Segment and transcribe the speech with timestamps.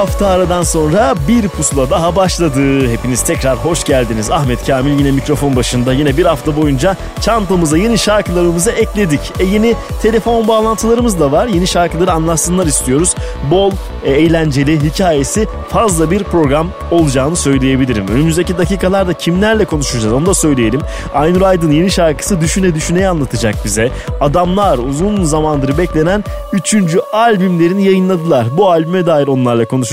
[0.00, 2.88] Hafta aradan sonra bir pusula daha başladı.
[2.88, 4.30] Hepiniz tekrar hoş geldiniz.
[4.30, 5.92] Ahmet Kamil yine mikrofon başında.
[5.92, 9.32] Yine bir hafta boyunca çantamıza yeni şarkılarımızı ekledik.
[9.38, 11.46] E yeni telefon bağlantılarımız da var.
[11.46, 13.14] Yeni şarkıları anlatsınlar istiyoruz.
[13.50, 13.72] Bol,
[14.04, 18.08] e, eğlenceli, hikayesi fazla bir program olacağını söyleyebilirim.
[18.08, 20.80] Önümüzdeki dakikalarda kimlerle konuşacağız onu da söyleyelim.
[21.14, 23.90] Aynur Aydın yeni şarkısı Düşüne Düşüne'yi anlatacak bize.
[24.20, 26.76] Adamlar uzun zamandır beklenen 3.
[27.12, 28.46] albümlerini yayınladılar.
[28.56, 29.89] Bu albüme dair onlarla konuşacağız.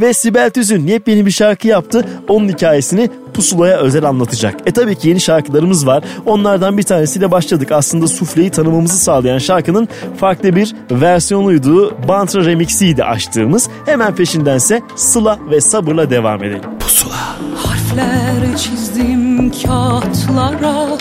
[0.00, 2.06] Ve Sibel Tüzün yepyeni bir şarkı yaptı.
[2.28, 4.54] Onun hikayesini Pusula'ya özel anlatacak.
[4.66, 6.04] E tabii ki yeni şarkılarımız var.
[6.26, 7.72] Onlardan bir tanesiyle başladık.
[7.72, 11.96] Aslında sufleyi tanımamızı sağlayan şarkının farklı bir versiyonuydu.
[12.08, 13.68] Bantra remixiydi açtığımız.
[13.86, 16.70] Hemen peşindense Sıla ve Sabır'la devam edelim.
[16.80, 17.12] Pusula.
[17.56, 20.98] Harfler çizdim kağıtlara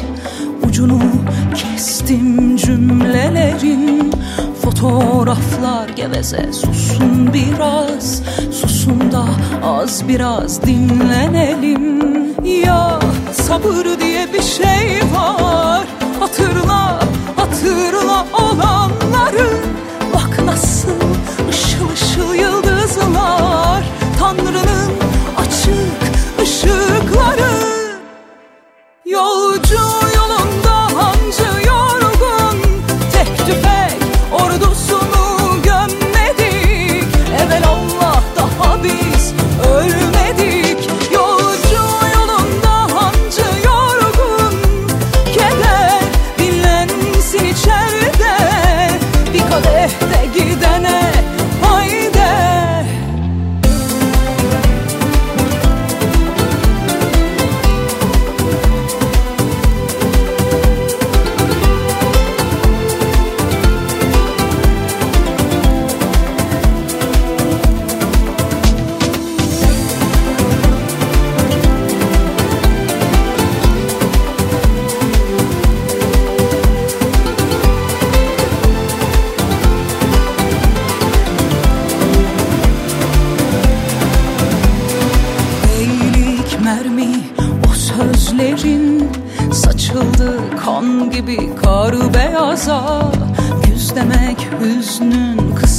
[0.67, 1.01] Ucunu
[1.55, 4.13] kestim cümlelerin
[4.61, 8.21] Fotoğraflar geveze susun biraz
[8.51, 9.25] Susun da
[9.63, 12.01] az biraz dinlenelim.
[12.65, 12.99] Ya
[13.31, 15.87] sabır diye bir şey var
[16.19, 16.99] Hatırla
[17.35, 19.47] hatırla olanları.
[20.13, 20.89] Bak nasıl
[21.49, 23.83] ışıl ışıl yıldızlar
[24.19, 24.91] Tanrı'nın
[25.37, 27.51] açık ışıkları.
[29.05, 29.50] Yolcu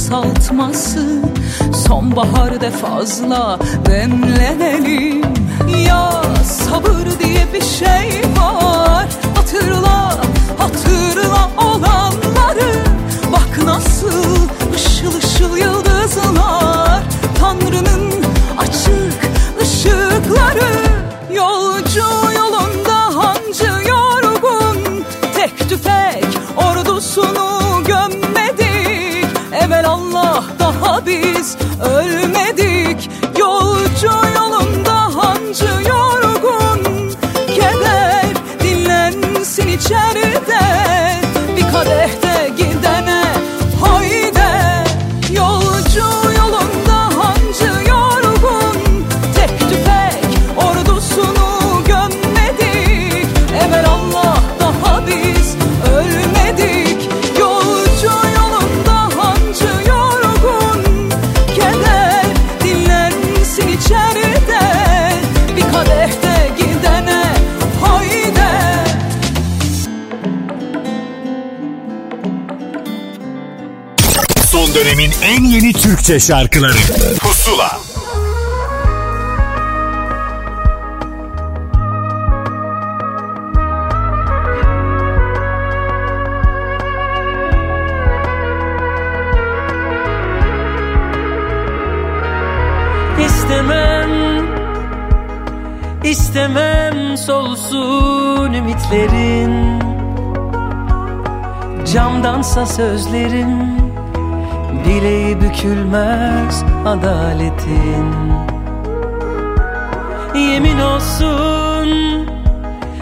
[0.03, 1.21] kısaltması.
[1.87, 5.21] Sonbahar de fazla demlenelim.
[5.87, 9.07] Ya sabır diye bir şey var.
[9.35, 10.17] Hatırla,
[10.57, 12.73] hatırla olanları.
[13.31, 14.35] Bak nasıl
[14.75, 17.03] ışıl ışıl yıldızlar.
[17.39, 18.11] Tanrı'nın
[18.57, 20.73] açık ışıkları.
[21.33, 22.22] Yolcu
[31.05, 32.32] biz ölmedik
[75.83, 76.73] Türkçe şarkıları.
[77.19, 77.79] Pusula.
[93.25, 94.11] İstemem
[96.03, 99.79] istemem solsun ümitlerin.
[101.93, 103.82] Camdansa sözlerim
[104.85, 108.13] Bileği bükülmez adaletin.
[110.35, 111.89] Yemin olsun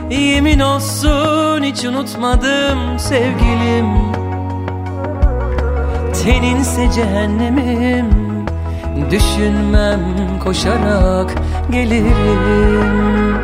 [0.09, 3.87] Yemin olsun hiç unutmadım sevgilim.
[6.23, 8.07] Teninse cehennemim
[9.11, 9.99] Düşünmem
[10.43, 11.33] koşarak
[11.71, 13.35] gelirim.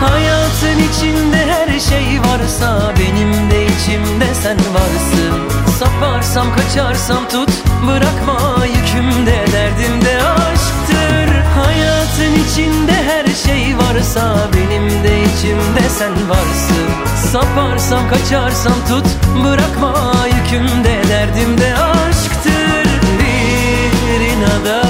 [0.00, 7.50] Hayatın içinde her şey varsa Benim de içimde sen varsın Saparsam kaçarsam tut.
[7.86, 11.34] Bırakma yükümde derdimde aşktır.
[11.56, 16.90] Hayatın içinde her şey varsa Benim de içimde sen varsın.
[17.32, 19.06] Saparsam kaçarsam tut.
[19.44, 22.90] Bırakma yükümde derdimde aşktır.
[23.18, 24.82] Bir inada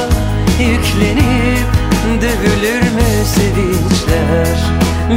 [0.61, 1.67] yüklenip
[2.23, 4.59] Dövülür mü sevinçler?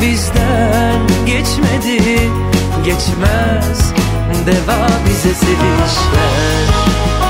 [0.02, 2.32] Bizden geçmedi
[2.86, 4.03] Geçmez
[4.46, 7.23] Deva bize sevinçler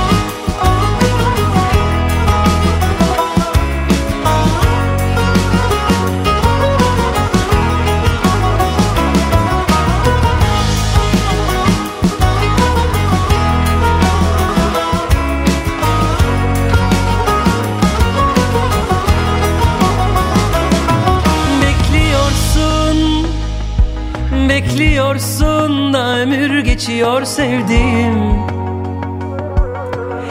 [24.74, 28.36] Bekliyorsun da ömür geçiyor sevdiğim.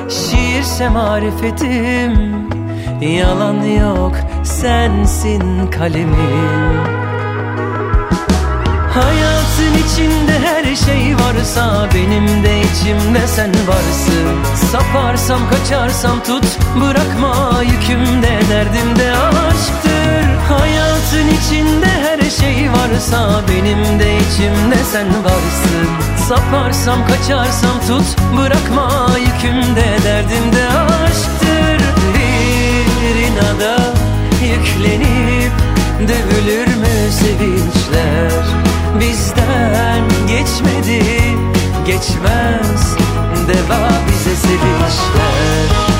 [0.09, 2.47] Şiirse marifetim
[3.01, 6.17] Yalan yok sensin içinde
[8.95, 9.32] her
[10.85, 14.57] şey varsa Benim de içimde sen varsın.
[14.73, 16.45] Saparsam kaçarsam tut
[16.81, 20.25] Bırakma yükümde derdimde aşktır.
[20.49, 25.89] Hayatın içinde her şey varsa Benim de içimde sen varsın.
[26.29, 31.87] Saparsam kaçarsam tut Bırakma yükümde derdimde aşktır.
[32.15, 33.77] Bir inada
[34.43, 35.53] yüklenip
[36.09, 38.62] Dövülür mü sevinçler
[39.01, 41.03] Bizden geçmedi.
[41.87, 42.97] Geçmez
[43.49, 45.92] Deva bize sevinçler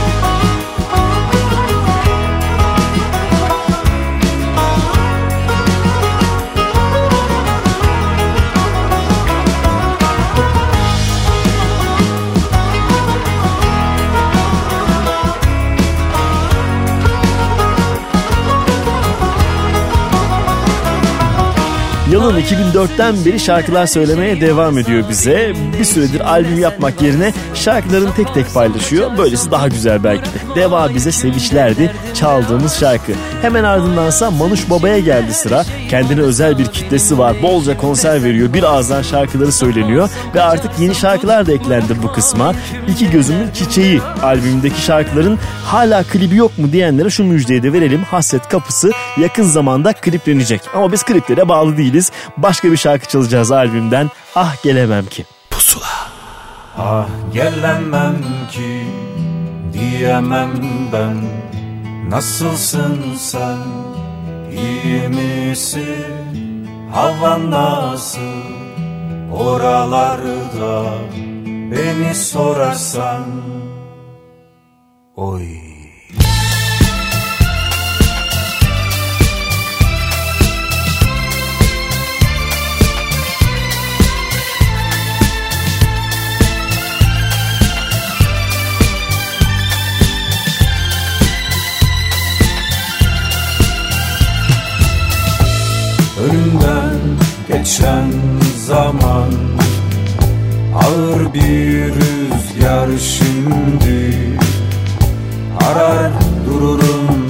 [22.23, 25.53] Yılın 2004'ten beri şarkılar söylemeye devam ediyor bize.
[25.79, 29.19] Bir süredir albüm yapmak yerine şarkıların tek tek paylaşıyor.
[29.19, 30.55] Böylesi daha güzel belki de.
[30.55, 33.13] Deva bize sevişlerdi çaldığımız şarkı.
[33.43, 35.65] Hemen ardındansa Manuş Baba'ya geldi sıra.
[35.91, 37.43] Kendine özel bir kitlesi var.
[37.43, 38.53] Bolca konser veriyor.
[38.53, 40.11] Bir ağızdan şarkıları söyleniyor.
[40.35, 42.55] Ve artık yeni şarkılar da eklendi bu kısma.
[42.89, 48.03] İki Gözümün Çiçeği albümündeki şarkıların hala klibi yok mu diyenlere şu müjdeyi de verelim.
[48.05, 50.61] Hasret Kapısı yakın zamanda kliplenecek.
[50.75, 52.11] Ama biz kliplere bağlı değiliz.
[52.37, 54.11] Başka bir şarkı çalacağız albümden.
[54.35, 55.25] Ah gelemem ki.
[55.51, 56.02] Pusula.
[56.79, 58.17] Ah gelemem
[58.51, 58.87] ki
[59.73, 60.51] diyemem
[60.93, 61.17] ben.
[62.11, 63.59] Nasılsın sen?
[64.53, 66.69] İyi misin?
[66.93, 68.21] Havan nasıl?
[69.33, 70.85] Oralarda
[71.71, 73.25] Beni sorarsan.
[75.17, 75.72] Oy
[97.53, 98.13] geçen
[98.67, 99.29] zaman
[100.75, 104.17] Ağır bir rüzgar şimdi
[105.67, 106.13] Arar
[106.47, 107.27] dururum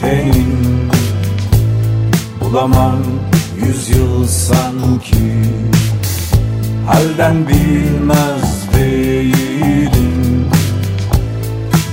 [0.00, 0.90] tenin
[2.40, 2.98] Bulamam
[3.66, 5.34] yüzyıl sanki
[6.86, 10.48] Halden bilmez değilim.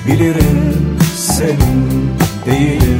[0.07, 0.75] Bilirim
[1.15, 2.11] senin
[2.45, 2.90] değilim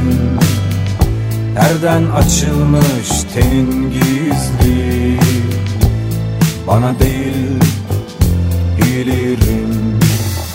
[1.54, 5.18] Nereden açılmış tenin gizli?
[6.66, 7.62] Bana değil
[8.78, 9.98] bilirim.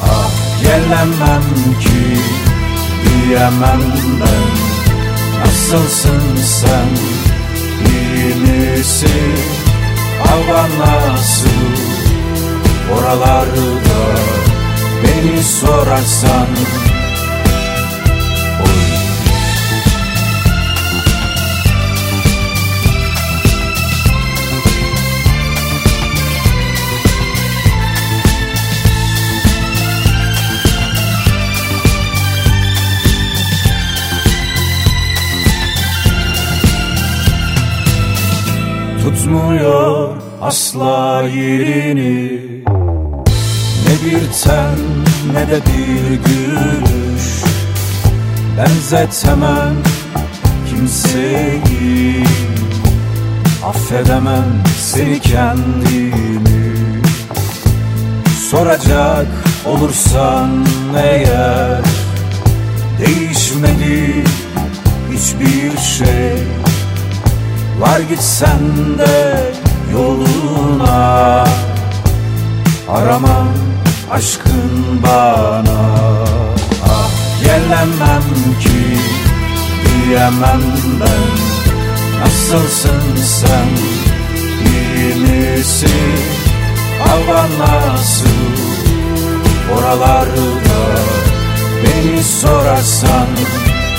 [0.04, 1.44] Ah gelemem
[1.82, 2.22] ki
[3.04, 3.82] diyemem
[4.22, 4.68] ben.
[5.40, 6.88] Nasılsın sen
[7.90, 9.40] iyi misin?
[10.24, 11.48] Hava nasıl
[12.94, 14.18] oralarda
[15.04, 16.48] Beni sorarsan
[39.28, 42.42] tutmuyor asla yerini.
[43.84, 44.78] Ne bir ten
[45.34, 47.44] ne de bir gülüş.
[48.58, 49.76] Benzetemem
[50.70, 52.24] kimseyi.
[53.66, 56.74] Affedemem seni kendimi.
[58.52, 59.28] Soracak
[59.66, 60.66] olursan
[60.98, 61.82] eğer
[63.00, 64.24] Değişmedi
[65.12, 66.38] hiçbir şey
[67.80, 68.60] Var gitsen
[68.98, 69.52] de
[69.92, 71.44] yoluna.
[72.90, 73.48] Arama
[74.12, 75.80] aşkın bana.
[76.90, 77.10] Ah
[77.44, 78.24] gelemem
[78.62, 79.00] ki
[79.84, 80.62] diyemem
[81.02, 81.48] ben.
[82.22, 83.70] Nasılsın sen
[84.66, 86.20] iyi misin?
[87.00, 88.28] Hava nasıl
[89.74, 90.98] oralarda
[91.84, 93.28] Beni sorarsan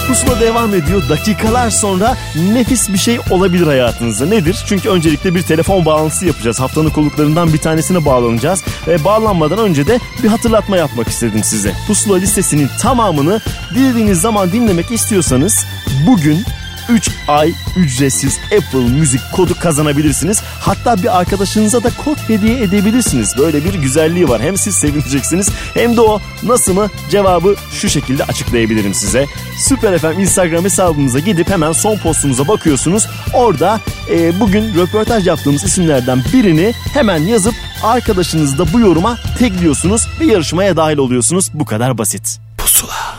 [0.09, 1.09] Pusula devam ediyor.
[1.09, 2.17] Dakikalar sonra
[2.53, 4.27] nefis bir şey olabilir hayatınızda.
[4.27, 4.65] Nedir?
[4.67, 6.61] Çünkü öncelikle bir telefon bağlantısı yapacağız.
[6.61, 8.65] Haftanın konuklarından bir tanesine bağlanacağız.
[8.87, 11.75] Ve bağlanmadan önce de bir hatırlatma yapmak istedim size.
[11.87, 13.41] Pusula listesinin tamamını
[13.75, 15.67] dilediğiniz zaman dinlemek istiyorsanız
[16.07, 16.45] bugün
[16.89, 20.43] 3 ay ücretsiz Apple Müzik kodu kazanabilirsiniz.
[20.61, 23.35] Hatta bir arkadaşınıza da kod hediye edebilirsiniz.
[23.39, 24.43] Böyle bir güzelliği var.
[24.43, 29.27] Hem siz sevineceksiniz hem de o nasıl mı cevabı şu şekilde açıklayabilirim size.
[29.59, 33.07] Süper FM Instagram hesabımıza gidip hemen son postumuza bakıyorsunuz.
[33.35, 33.81] Orada
[34.11, 40.77] e, bugün röportaj yaptığımız isimlerden birini hemen yazıp arkadaşınızı da bu yoruma tekliyorsunuz ve yarışmaya
[40.77, 41.51] dahil oluyorsunuz.
[41.55, 42.41] Bu kadar basit.
[42.59, 43.17] Pusula.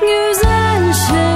[0.00, 1.31] Güzel şeyler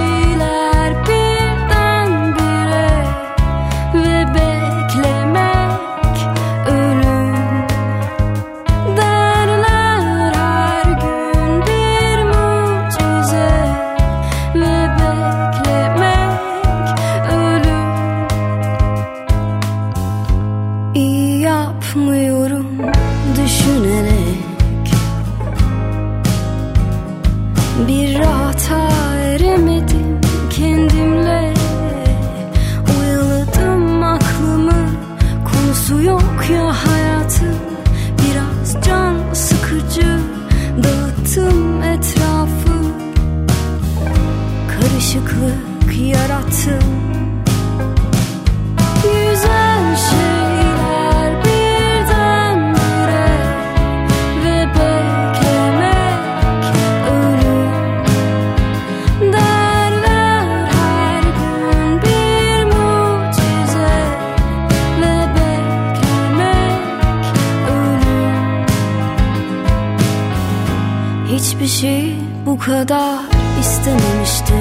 [72.87, 73.21] kadar
[73.61, 74.57] istememiştim.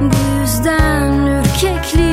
[0.00, 2.11] Bu yüzden ürkekliğim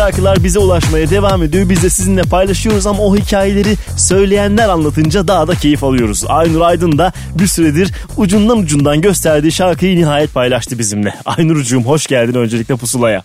[0.00, 1.68] şarkılar bize ulaşmaya devam ediyor.
[1.68, 6.24] Biz de sizinle paylaşıyoruz ama o hikayeleri söyleyenler anlatınca daha da keyif alıyoruz.
[6.28, 11.14] Aynur Aydın da bir süredir ucundan ucundan gösterdiği şarkıyı nihayet paylaştı bizimle.
[11.24, 13.22] Aynurcuğum hoş geldin öncelikle pusulaya.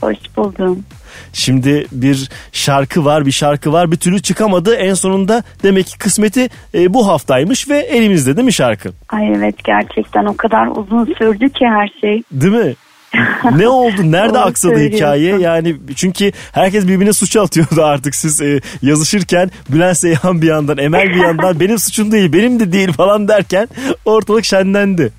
[0.00, 0.84] Hoş buldum.
[1.32, 4.74] Şimdi bir şarkı var bir şarkı var bir türlü çıkamadı.
[4.74, 8.92] En sonunda demek ki kısmeti e, bu haftaymış ve elimizde değil mi şarkı?
[9.08, 12.22] Ay evet gerçekten o kadar uzun sürdü ki her şey.
[12.32, 12.74] Değil mi?
[13.56, 14.12] ne oldu?
[14.12, 15.38] Nerede aksadı hikaye?
[15.38, 21.08] Yani çünkü herkes birbirine suç atıyordu artık siz e, yazışırken Bülent Seyhan bir yandan, Emel
[21.08, 23.68] bir yandan benim suçum değil, benim de değil falan derken
[24.04, 25.12] ortalık şenlendi.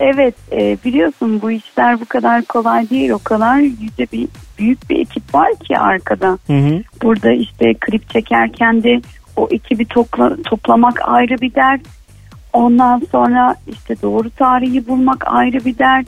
[0.00, 3.10] Evet e, biliyorsun bu işler bu kadar kolay değil.
[3.10, 6.38] O kadar yüce bir büyük bir ekip var ki arkada.
[6.46, 6.82] Hı hı.
[7.02, 9.00] Burada işte klip çekerken de
[9.36, 11.80] o ekibi topla, toplamak ayrı bir dert.
[12.52, 16.06] Ondan sonra işte doğru tarihi bulmak ayrı bir dert.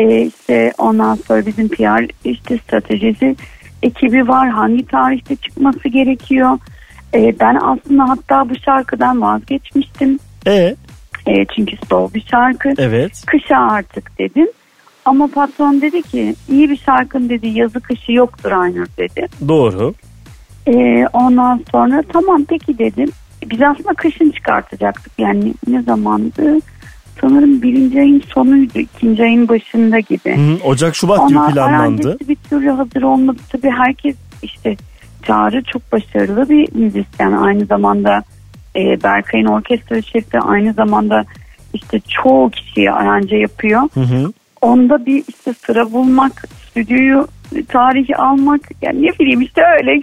[0.00, 3.36] E, işte ondan sonra bizim PR işte stratejisi
[3.82, 4.48] ekibi var.
[4.48, 6.58] Hangi tarihte çıkması gerekiyor?
[7.14, 10.18] E, ben aslında hatta bu şarkıdan vazgeçmiştim.
[10.46, 10.76] E
[11.26, 12.72] E, çünkü sol bir şarkı.
[12.78, 13.22] evet.
[13.26, 14.46] Kışa artık dedim.
[15.04, 19.26] Ama patron dedi ki iyi bir şarkın dedi yazı kışı yoktur Aynur dedi.
[19.48, 19.94] Doğru.
[20.68, 23.08] Ee, ondan sonra tamam peki dedim.
[23.46, 25.12] Biz aslında kışın çıkartacaktık.
[25.18, 26.58] Yani ne zamandı?
[27.20, 28.78] Sanırım birinci ayın sonuydu.
[28.78, 30.36] ikinci ayın başında gibi.
[30.36, 32.02] Hı Ocak Şubat gibi Ama planlandı.
[32.08, 33.38] aranjesi bir türlü hazır olmadı.
[33.52, 34.76] Tabii herkes işte
[35.26, 37.32] Çağrı çok başarılı bir müzisyen.
[37.32, 38.22] Aynı zamanda
[38.76, 41.24] e, Berkay'ın orkestra şefi aynı zamanda
[41.74, 43.80] işte çoğu kişiye aranje yapıyor.
[43.94, 44.32] Hı hı.
[44.60, 47.26] Onda bir işte sıra bulmak, stüdyoyu
[47.68, 50.00] tarihi almak yani ne bileyim işte öyle.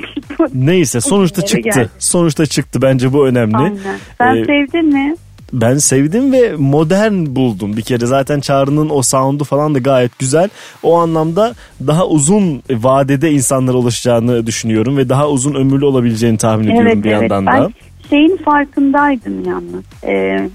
[0.53, 1.69] Neyse sonuçta çıktı.
[1.69, 1.89] geldi.
[1.99, 3.57] Sonuçta çıktı bence bu önemli.
[3.57, 3.77] Aynen.
[4.17, 5.15] Sen Ee, sevdin mi?
[5.53, 8.05] Ben sevdim ve modern buldum bir kere.
[8.05, 10.49] Zaten Çağrı'nın o sound'u falan da gayet güzel.
[10.83, 11.55] O anlamda
[11.87, 17.11] daha uzun vadede insanlara ulaşacağını düşünüyorum ve daha uzun ömürlü olabileceğini tahmin ediyorum Evet bir
[17.11, 17.31] evet.
[17.31, 17.69] yandan Ben da.
[18.09, 19.83] şeyin farkındaydım yalnız.
[20.03, 20.49] Ee,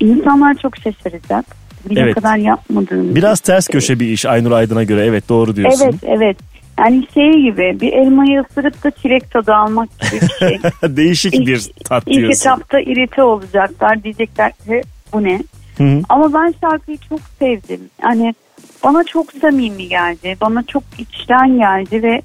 [0.00, 1.44] insanlar çok şaşıracak.
[1.90, 2.14] Bir Evet.
[2.14, 3.14] kadar yapmadığını.
[3.14, 5.04] Biraz ters köşe bir iş Aynur Aydın'a göre.
[5.06, 5.84] Evet doğru diyorsun.
[5.84, 6.36] Evet evet.
[6.78, 10.58] Yani şey gibi bir elmayı ısırıp da çilek tadı almak gibi bir şey.
[10.96, 12.50] Değişik İlk- bir tat İlk diyorsun.
[12.50, 14.04] etapta irite olacaklar.
[14.04, 15.40] Diyecekler ki bu ne?
[15.78, 16.02] Hı hı.
[16.08, 17.80] Ama ben şarkıyı çok sevdim.
[18.00, 18.34] Hani
[18.84, 20.36] bana çok samimi geldi.
[20.40, 22.22] Bana çok içten geldi ve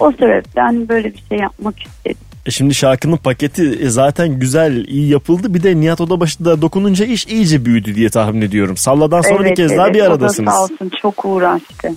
[0.00, 2.16] o sebepten böyle bir şey yapmak istedim.
[2.46, 5.54] E Şimdi şarkının paketi e, zaten güzel, iyi yapıldı.
[5.54, 8.76] Bir de Nihat Odabaşı da dokununca iş iyice büyüdü diye tahmin ediyorum.
[8.76, 10.54] Salladan sonra bir kez daha bir aradasınız.
[10.54, 11.88] sağ olsun çok uğraştı.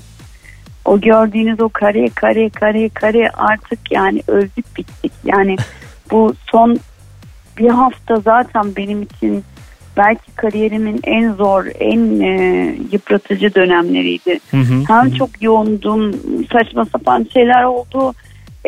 [0.89, 5.11] O gördüğünüz o kare kare kare kare artık yani öldük bittik.
[5.25, 5.55] Yani
[6.11, 6.77] bu son
[7.57, 9.43] bir hafta zaten benim için
[9.97, 14.39] belki kariyerimin en zor, en e, yıpratıcı dönemleriydi.
[14.51, 14.83] Hı hı.
[14.87, 16.13] Hem çok yoğundum,
[16.51, 18.13] saçma sapan şeyler oldu.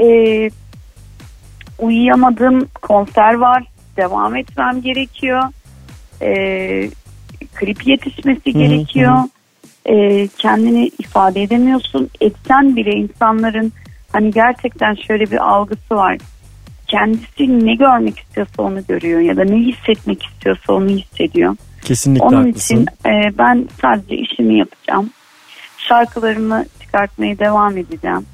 [0.01, 0.49] E,
[1.79, 3.63] uyuyamadım, konser var,
[3.97, 5.43] devam etmem gerekiyor.
[6.21, 6.31] E,
[7.55, 9.17] klip yetişmesi Hı hı, gerekiyor.
[9.85, 12.09] E, kendini ifade edemiyorsun.
[12.21, 13.73] Etsen bile insanların
[14.11, 16.17] hani gerçekten şöyle bir algısı var.
[16.87, 21.55] Kendisi ne görmek istiyorsa onu görüyor ya da ne hissetmek istiyorsa onu hissediyor.
[21.83, 22.75] Kesinlikle Onun haklısın.
[22.75, 25.09] için e, ben sadece işimi yapacağım.
[25.77, 28.25] Şarkılarımı çıkartmaya devam edeceğim.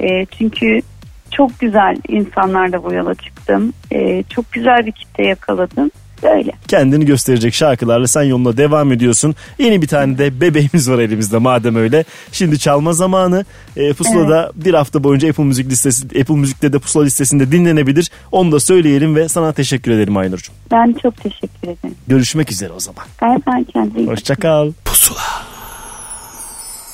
[0.00, 0.80] E, çünkü
[1.30, 3.72] çok güzel insanlarla bu yola çıktım.
[3.92, 5.90] E, çok güzel bir kitle yakaladım.
[6.24, 6.52] Böyle.
[6.68, 9.34] kendini gösterecek şarkılarla sen yoluna devam ediyorsun.
[9.58, 12.04] Yeni bir tane de bebeğimiz var elimizde madem öyle.
[12.32, 13.44] Şimdi çalma zamanı.
[13.76, 18.10] E, Pusula'da bir hafta boyunca Apple Müzik listesi, Apple Müzik'te de Pusula listesinde dinlenebilir.
[18.32, 20.54] Onu da söyleyelim ve sana teşekkür ederim Aynur'cum.
[20.70, 21.94] Ben çok teşekkür ederim.
[22.08, 23.04] Görüşmek üzere o zaman.
[23.46, 24.08] Bay kendine iyi.
[24.08, 24.72] Hoşçakal.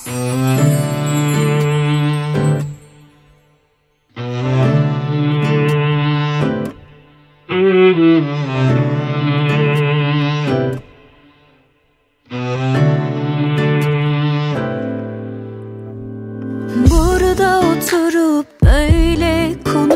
[0.06, 0.99] Burada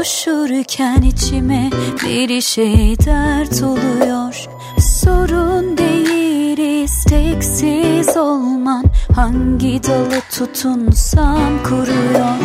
[0.05, 1.71] konuşurken içime
[2.05, 4.47] bir şey dert oluyor.
[4.79, 12.37] Sorun değil isteksiz olman Hangi dalı tutunsam kuruyor.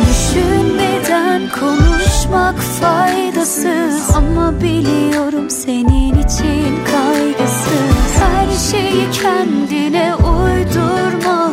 [0.00, 8.20] Düşünmeden konuşmak faydasız Ama biliyorum senin için kaygısız.
[8.20, 10.14] Her şeyi kendine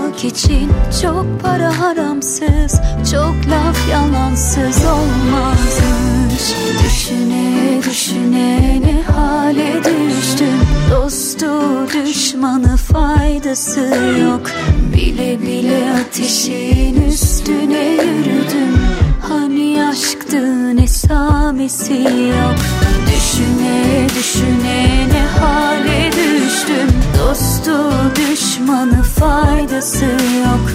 [0.07, 10.59] uydurmak için Çok para haramsız, çok laf yalansız olmazmış Düşüne düşüne ne hale düştüm
[10.91, 11.47] Dostu
[12.05, 13.79] düşmanı faydası
[14.21, 14.41] yok.
[14.93, 18.77] Bile bile ateşin üstüne yürüdüm
[19.29, 22.55] Hani aşktı ne samisi yok.
[23.07, 26.16] Düşüne düşüne ne hale
[26.47, 26.87] düştüm.
[27.19, 30.05] Dostu düşmanı faydası
[30.45, 30.71] yok.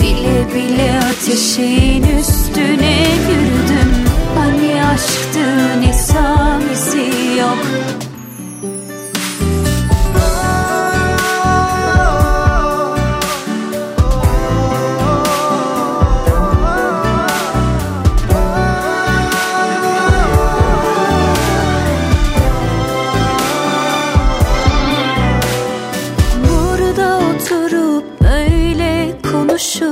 [0.00, 3.92] Bile bile ateşin üstüne yürüdüm.
[4.38, 7.58] Hani aşktı ne samisi yok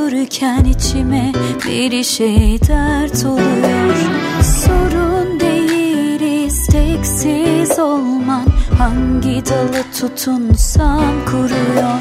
[0.05, 1.33] konuşurken içime
[1.67, 3.95] bir şey dert oluyor
[4.43, 8.45] Sorun değil isteksiz olman.
[8.79, 11.99] Hangi dalı tutunsam kuruyor.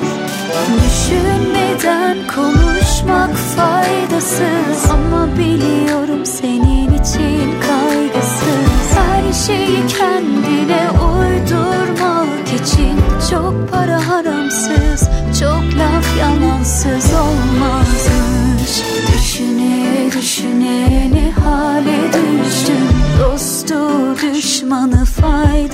[0.85, 4.91] Düşünmeden konuşmak faydasız.
[4.91, 8.97] Ama biliyorum senin için kaygısız.
[8.97, 12.99] Her şeyi kendine uydurmak için
[13.31, 17.42] Çok para haramsız, çok laf yalan Pusula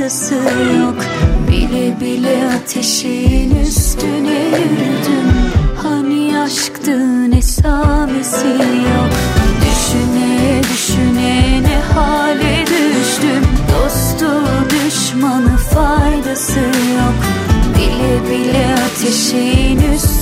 [0.09, 0.35] faydası
[0.79, 0.95] yok.
[1.51, 5.31] Bile bile ateşin üstüne yürüdüm.
[5.83, 9.11] Hani aşktın esamesi yok.
[9.61, 13.43] Düşüne düşüne ne hale düştüm.
[13.71, 17.15] Dostu düşmanı faydası yok.
[17.75, 20.18] Bile bile ateşin üstüne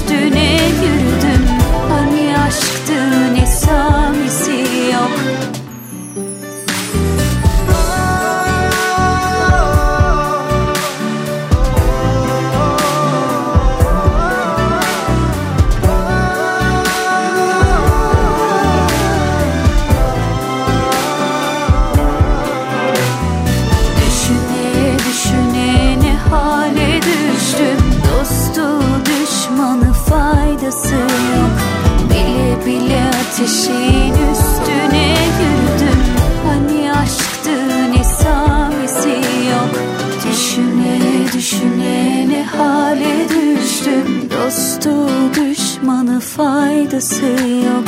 [47.17, 47.83] faydası yok.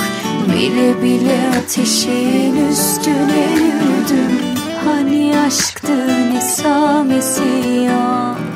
[0.48, 4.39] Bile bile ateşin üstüne yürüdüm.
[4.86, 8.48] Hani aşktın esamesi yok.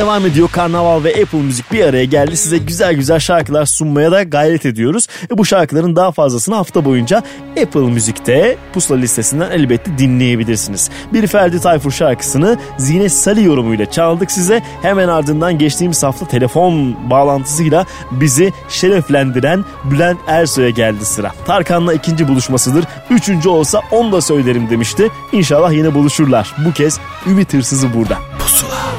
[0.00, 0.48] Devam ediyor.
[0.52, 2.36] Karnaval ve Apple Müzik bir araya geldi.
[2.36, 5.06] Size güzel güzel şarkılar sunmaya da gayret ediyoruz.
[5.32, 7.22] E bu şarkıların daha fazlasını hafta boyunca
[7.62, 10.90] Apple Müzik'te Pusula listesinden elbette dinleyebilirsiniz.
[11.12, 14.62] Bir Ferdi Tayfur şarkısını Zine Sali yorumuyla çaldık size.
[14.82, 21.32] Hemen ardından geçtiğimiz hafta telefon bağlantısıyla bizi şereflendiren Bülent Ersoy'a geldi sıra.
[21.46, 22.84] Tarkan'la ikinci buluşmasıdır.
[23.10, 25.10] Üçüncü olsa onu da söylerim demişti.
[25.32, 26.54] İnşallah yine buluşurlar.
[26.66, 28.18] Bu kez Ümit Hırsızı burada.
[28.38, 28.89] Pusula.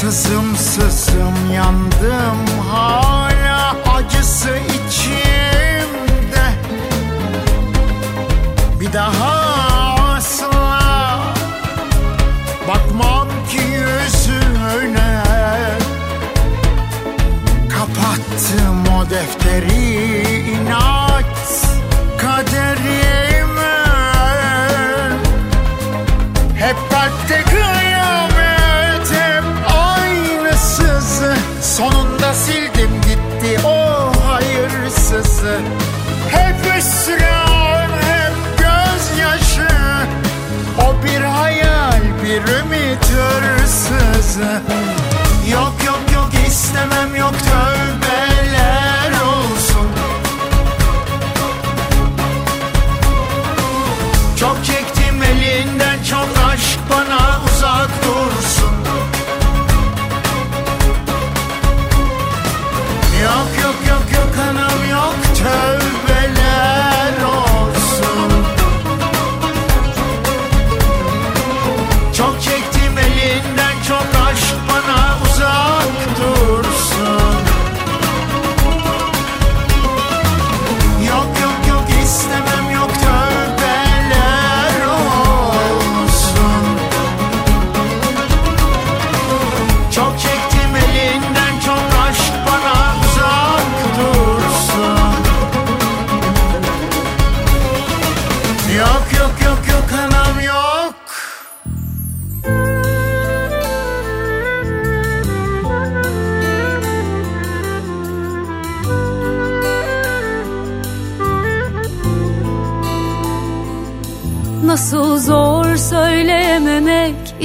[0.00, 6.44] Sızım sızım yandım hala acısı içimde.
[8.80, 9.34] Bir daha
[10.16, 11.20] asla
[12.68, 15.22] bakmam ki yüzüne.
[17.68, 20.99] Kapattım o defteri inat
[43.00, 44.60] ümit hırsızı
[45.52, 47.69] Yok yok yok istemem yok tövbeler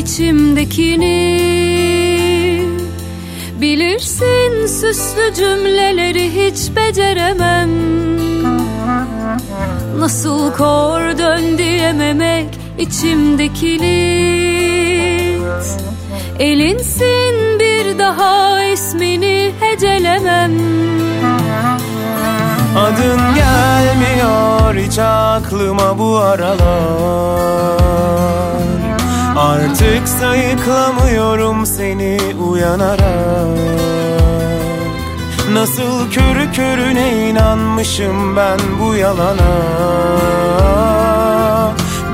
[0.05, 1.15] içimdekini.
[3.61, 7.69] Bilirsin süslü cümleleri hiç beceremem.
[9.99, 12.45] Nasıl kor dön diyememek
[12.77, 14.25] içimdekini.
[16.39, 20.51] Elinsin bir daha ismini hecelemem.
[22.77, 27.85] Adın gelmiyor hiç aklıma bu aralar
[29.36, 32.17] Artık sayıklamıyorum seni
[32.49, 33.57] uyanarak.
[35.53, 39.55] Nasıl körü körüne inanmışım ben bu yalana.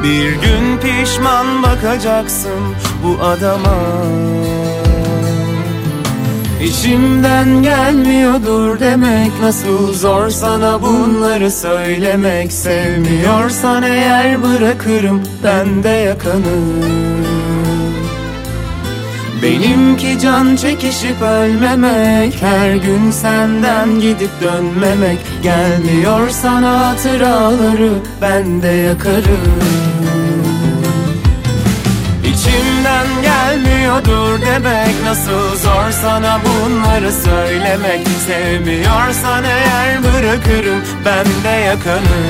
[0.03, 3.75] Bir gün pişman bakacaksın bu adama
[6.63, 12.53] İçimden gelmiyordur demek Nasıl zor sana bunları söylemek.
[12.53, 16.61] Sevmiyorsan eğer bırakırım ben de yakanı
[19.43, 25.17] Benimki can çekişip ölmemek Her gün senden gidip dönmemek.
[25.43, 27.91] Gelmiyor sana hatıraları
[28.21, 29.90] ben de yakarım
[33.81, 38.07] gelmiyordur demek Nasıl zor sana bunları söylemek.
[38.27, 42.21] Sevmiyorsan eğer bırakırım ben de yakanı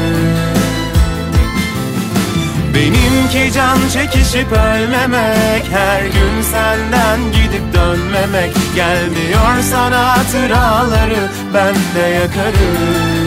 [2.76, 8.54] Benimki can çekişip ölmemek Her gün senden gidip dönmemek.
[8.76, 13.21] Gelmiyor sana hatıraları ben de yakarım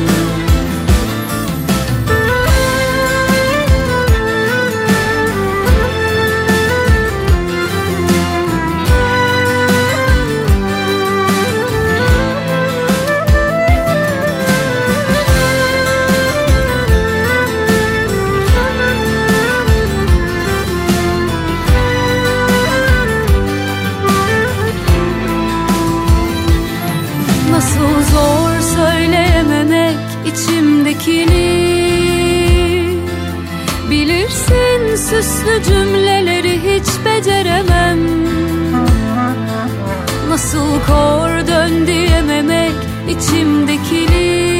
[43.24, 44.54] içimdekini.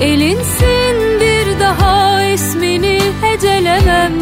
[0.00, 4.12] Elinsin bir daha ismini hecelemem.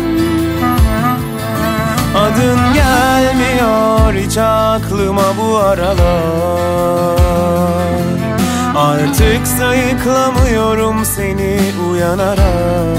[2.16, 5.95] Adın gelmiyor hiç aklıma bu aralar.
[8.76, 11.61] Artık sayıklamıyorum seni
[11.91, 12.99] uyanarak.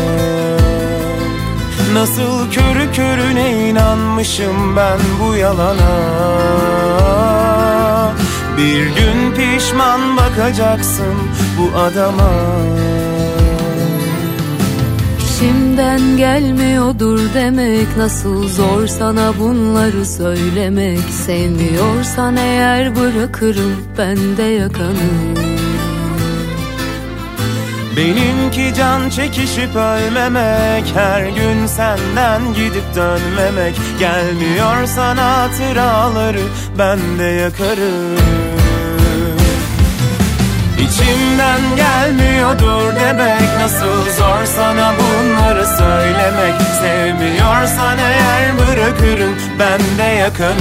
[1.93, 5.95] Nasıl körü körüne inanmışım ben bu yalana
[8.58, 11.16] Bir gün pişman bakacaksın
[11.58, 12.32] bu adama.
[15.22, 20.99] İçimden gelmiyordur demek Nasıl zor sana bunları söylemek.
[20.99, 25.36] Sevmiyorsan eğer bırakırım ben de yakanı.
[27.97, 33.76] Benimki can çekişip ölmemek Her gün senden gidip dönmemek.
[33.99, 36.43] Gelmiyor sana hatıraları
[36.78, 38.44] ben de yakarım
[40.86, 43.59] İçimden gelmiyordur demek.
[43.59, 46.55] Nasıl zor sana bunları söylemek.
[46.81, 50.55] Sevmiyorsan eğer bırakırım ben de yakanı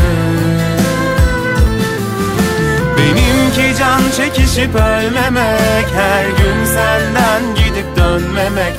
[2.99, 5.87] Benimki can çekişip ölmemek.
[5.95, 7.94] Her gün senden gidip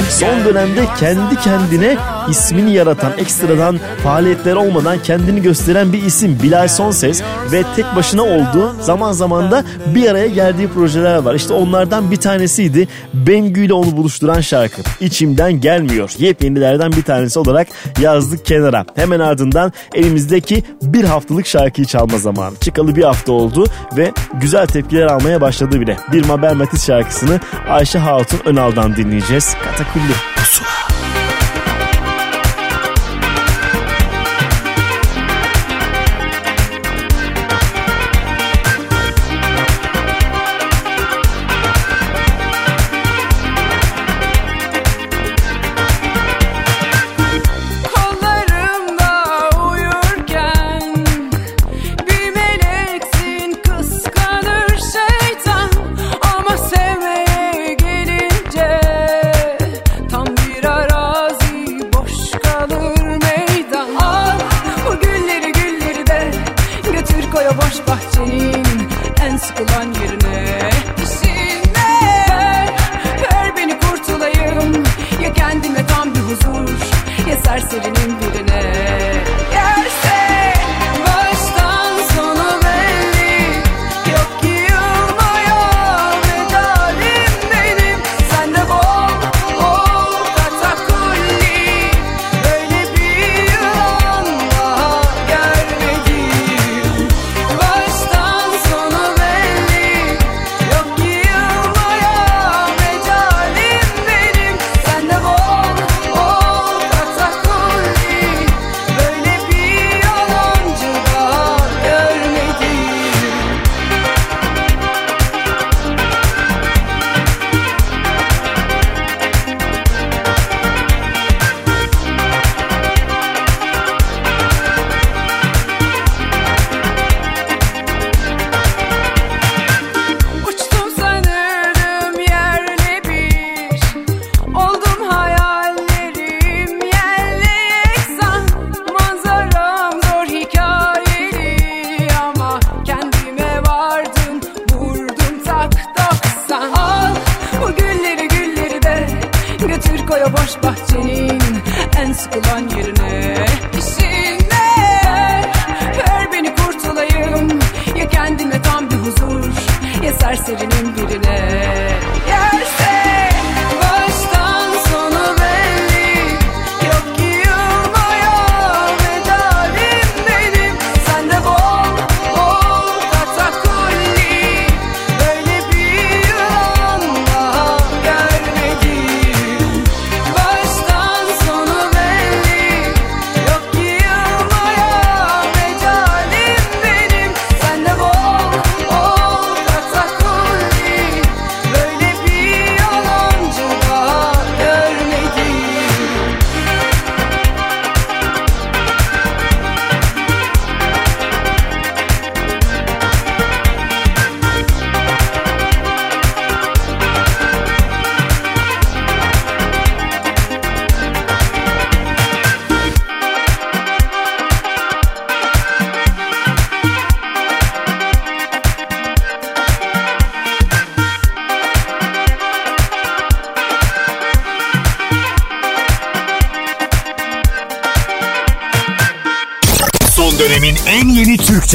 [0.09, 1.97] Son dönemde kendi kendine
[2.29, 7.21] ismini yaratan ekstradan faaliyetler olmadan kendini gösteren bir isim Bilal Sonses
[7.51, 9.63] ve tek başına olduğu zaman zaman da
[9.95, 11.35] bir araya geldiği projeler var.
[11.35, 14.81] İşte onlardan bir tanesiydi Bengü ile onu buluşturan şarkı.
[14.99, 16.11] İçimden gelmiyor.
[16.17, 17.67] Yepyenilerden bir tanesi olarak
[18.01, 18.85] yazdık kenara.
[18.95, 22.55] Hemen ardından elimizdeki bir haftalık şarkıyı çalma zamanı.
[22.55, 23.65] Çıkalı bir hafta oldu
[23.97, 25.97] ve güzel tepkiler almaya başladı bile.
[26.11, 29.24] Bir Mabel Matiz şarkısını Ayşe Hatun Önal'dan dinleyeceğiz.
[29.63, 30.13] Katakulli.
[30.35, 30.94] Pusula.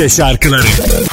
[0.01, 1.10] Türkçe şarkıları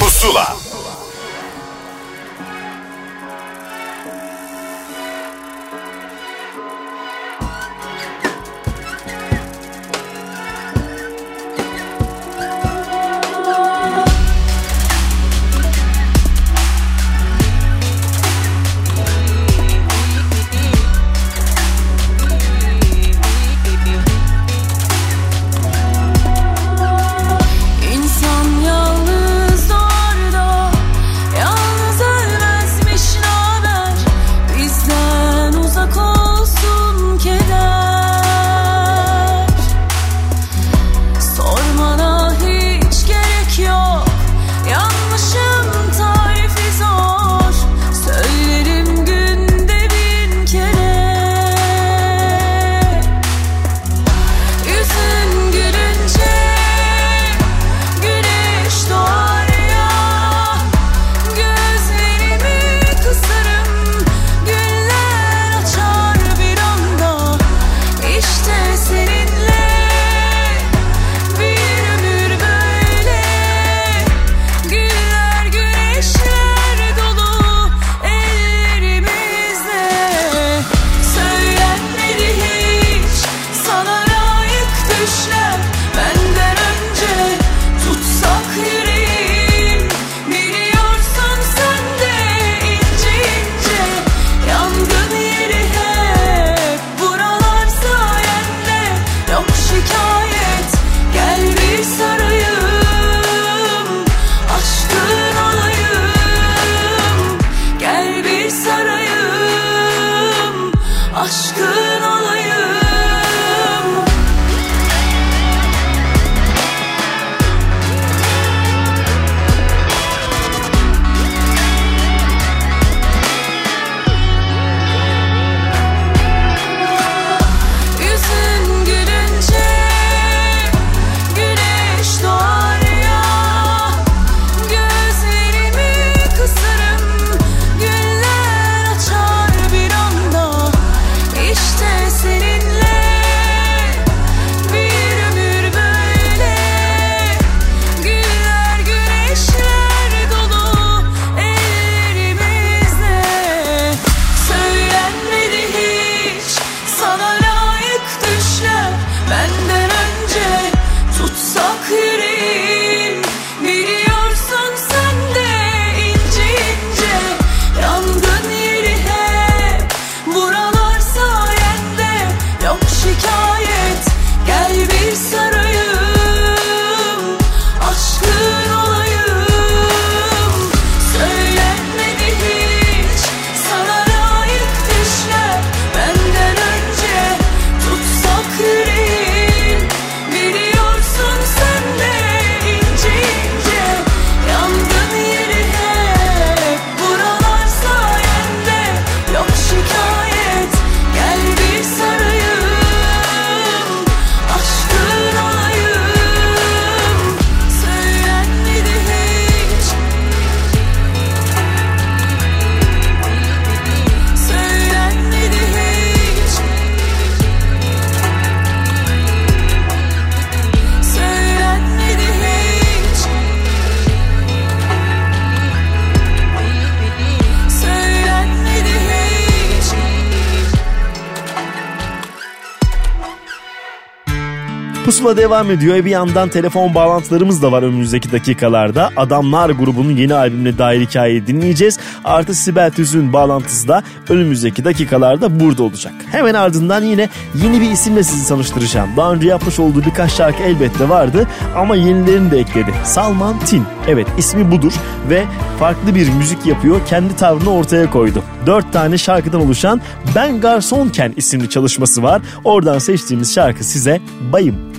[235.18, 235.96] Pusula devam ediyor.
[235.96, 239.10] E bir yandan telefon bağlantılarımız da var önümüzdeki dakikalarda.
[239.16, 242.00] Adamlar grubunun yeni albümüne dair hikayeyi dinleyeceğiz.
[242.24, 246.14] Artı Sibel Tüzün bağlantısı da önümüzdeki dakikalarda burada olacak.
[246.32, 247.30] Hemen ardından yine
[247.64, 249.10] yeni bir isimle sizi tanıştıracağım.
[249.18, 252.94] Daha önce yapmış olduğu birkaç şarkı elbette vardı ama yenilerini de ekledi.
[253.04, 253.84] Salman Tin.
[254.08, 254.94] Evet ismi budur
[255.30, 255.44] ve
[255.80, 257.02] farklı bir müzik yapıyor.
[257.10, 258.44] Kendi tavrını ortaya koydu.
[258.66, 260.02] Dört tane şarkıdan oluşan
[260.36, 262.42] Ben Garsonken isimli çalışması var.
[262.64, 264.22] Oradan seçtiğimiz şarkı size
[264.54, 264.97] Bayım.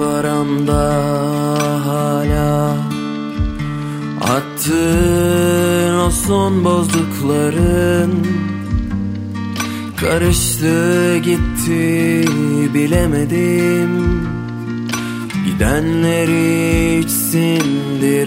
[0.00, 0.84] Kumbaramda
[1.86, 2.76] hala.
[4.20, 8.26] Attığın o son bozdukların
[9.96, 12.24] Karıştı gitti
[12.74, 14.20] bilemedim.
[15.46, 18.20] Gidenleri hiç sindiremedim.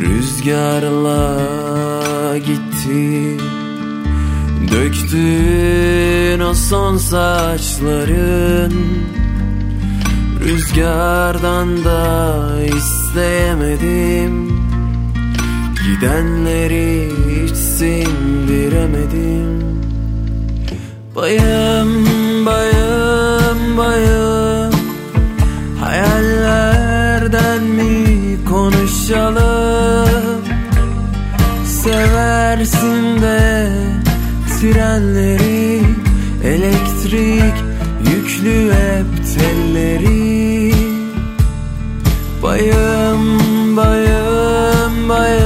[0.00, 1.48] Rüzgarla
[2.38, 3.36] gitti
[4.72, 8.72] Döktün o son saçların.
[10.44, 14.62] Rüzgardan da isteyemedim
[15.84, 19.62] Gidenleri hiç sindiremedim.
[21.16, 22.06] Bayım
[22.46, 24.72] bayım bayım.
[25.80, 30.42] Hayallerden mi konuşalım?
[31.64, 33.70] Seversin de
[34.62, 35.82] trenleri
[36.44, 37.54] Elektrik
[38.10, 40.74] yüklü hep telleri.
[42.42, 45.41] Bayım bayım bayım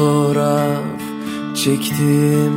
[0.00, 1.00] fotoğraf
[1.54, 2.56] çektim.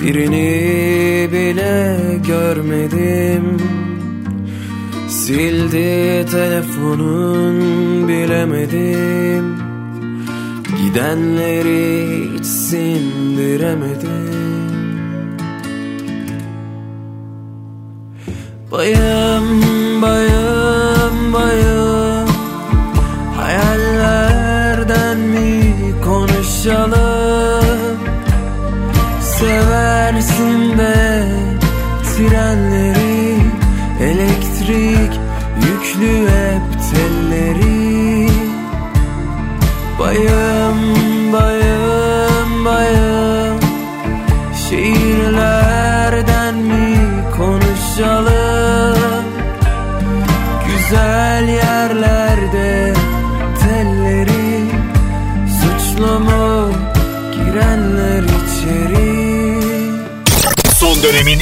[0.00, 3.56] Birini bile görmedim.
[5.08, 7.58] Sildi telefonun
[8.08, 9.58] bilemedim.
[10.82, 14.08] Gidenleri hiç sindiremedim.
[18.72, 19.62] Bayım
[20.02, 22.28] bayım bayım.
[23.36, 24.47] Hayallerden
[25.18, 27.98] mi konuşalım?
[29.20, 31.24] Seversin de
[32.02, 33.38] trenleri
[34.00, 35.20] Elektrik
[35.56, 36.62] yüklü hep
[36.92, 38.28] telleri.
[39.98, 40.47] Bayım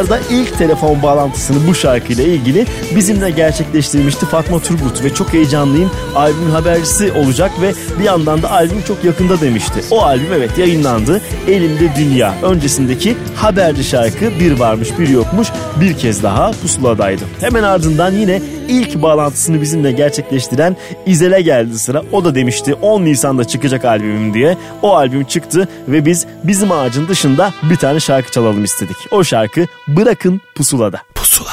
[0.00, 6.50] Haftalarda ilk telefon bağlantısını bu şarkıyla ilgili bizimle gerçekleştirmişti Fatma Turgut ve çok heyecanlıyım albümün
[6.50, 9.80] habercisi olacak ve bir yandan da albüm çok yakında demişti.
[9.90, 11.20] O albüm evet yayınlandı.
[11.48, 12.34] Elimde Dünya.
[12.42, 15.48] Öncesindeki haberci şarkı bir varmış bir yokmuş
[15.80, 17.24] bir kez daha pusuladaydı.
[17.40, 22.02] Hemen ardından yine ilk bağlantısını bizimle gerçekleştiren İzel'e geldi sıra.
[22.12, 24.56] O da demişti 10 Nisan'da çıkacak albümüm diye.
[24.82, 28.96] O albüm çıktı ve biz bizim ağacın dışında bir tane şarkı çalalım istedik.
[29.10, 31.02] O şarkı Bırakın Pusula'da.
[31.14, 31.50] Pusula.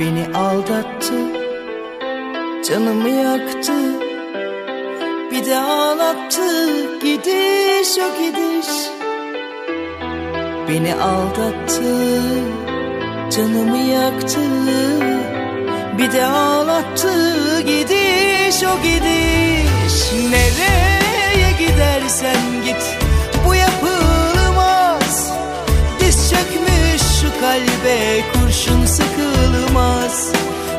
[0.00, 1.14] Beni aldattı
[2.68, 3.72] Canımı yaktı
[5.32, 6.42] Bir de ağlattı
[7.02, 8.70] Gidiş o gidiş
[10.68, 11.82] Beni aldattı
[13.30, 14.40] Canımı yaktı
[15.98, 20.12] Bir de ağlattı Gidiş o gidiş.
[20.30, 22.98] Nereye gidersen git
[23.46, 25.32] Bu yapılmaz.
[26.00, 30.32] Diz çökmüş şu kalbe kurşun sıkılmaz.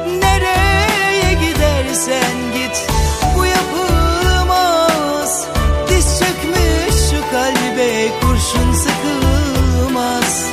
[0.08, 2.88] Nereye gidersen git
[3.38, 5.46] bu yapılmaz.
[5.90, 10.46] Diz çökmüş şu kalbe kurşun sıkılmaz.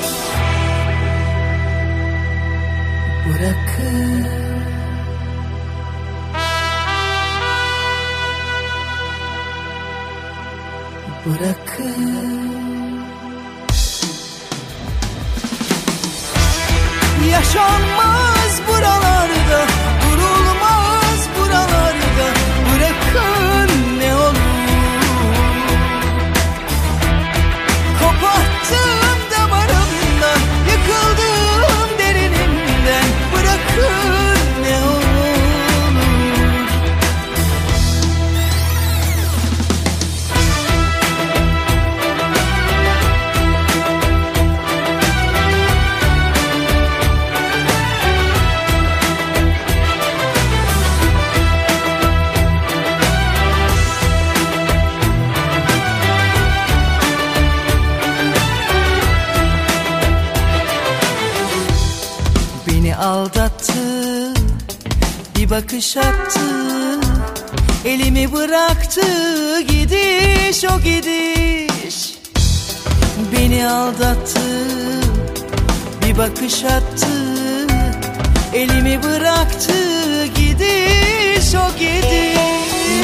[3.28, 4.37] Bırakın
[11.28, 12.48] Bırakın
[17.30, 18.27] Yaşanmaz
[65.58, 66.40] bakış attı
[67.84, 69.00] Elimi bıraktı
[69.60, 72.14] Gidiş o gidiş.
[73.32, 74.40] Beni aldattı
[76.02, 77.06] Bir bakış attı.
[78.54, 79.72] Elimi bıraktı
[80.26, 82.38] Gidiş o gidiş.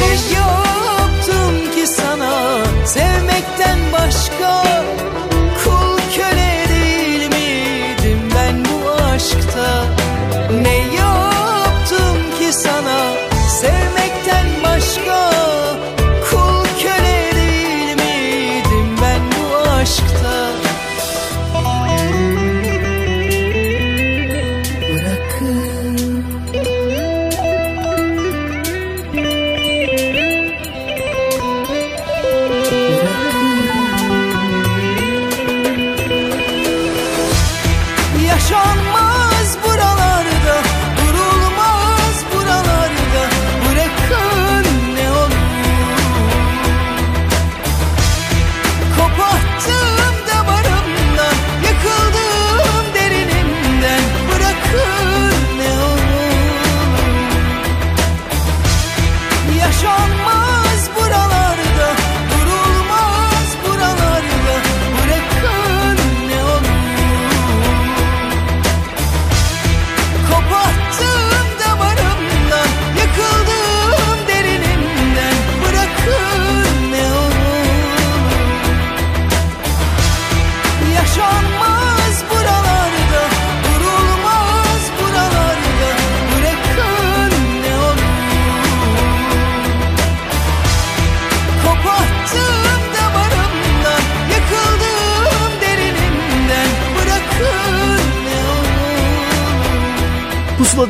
[0.00, 4.64] Ne yaptım ki sana Sevmekten başka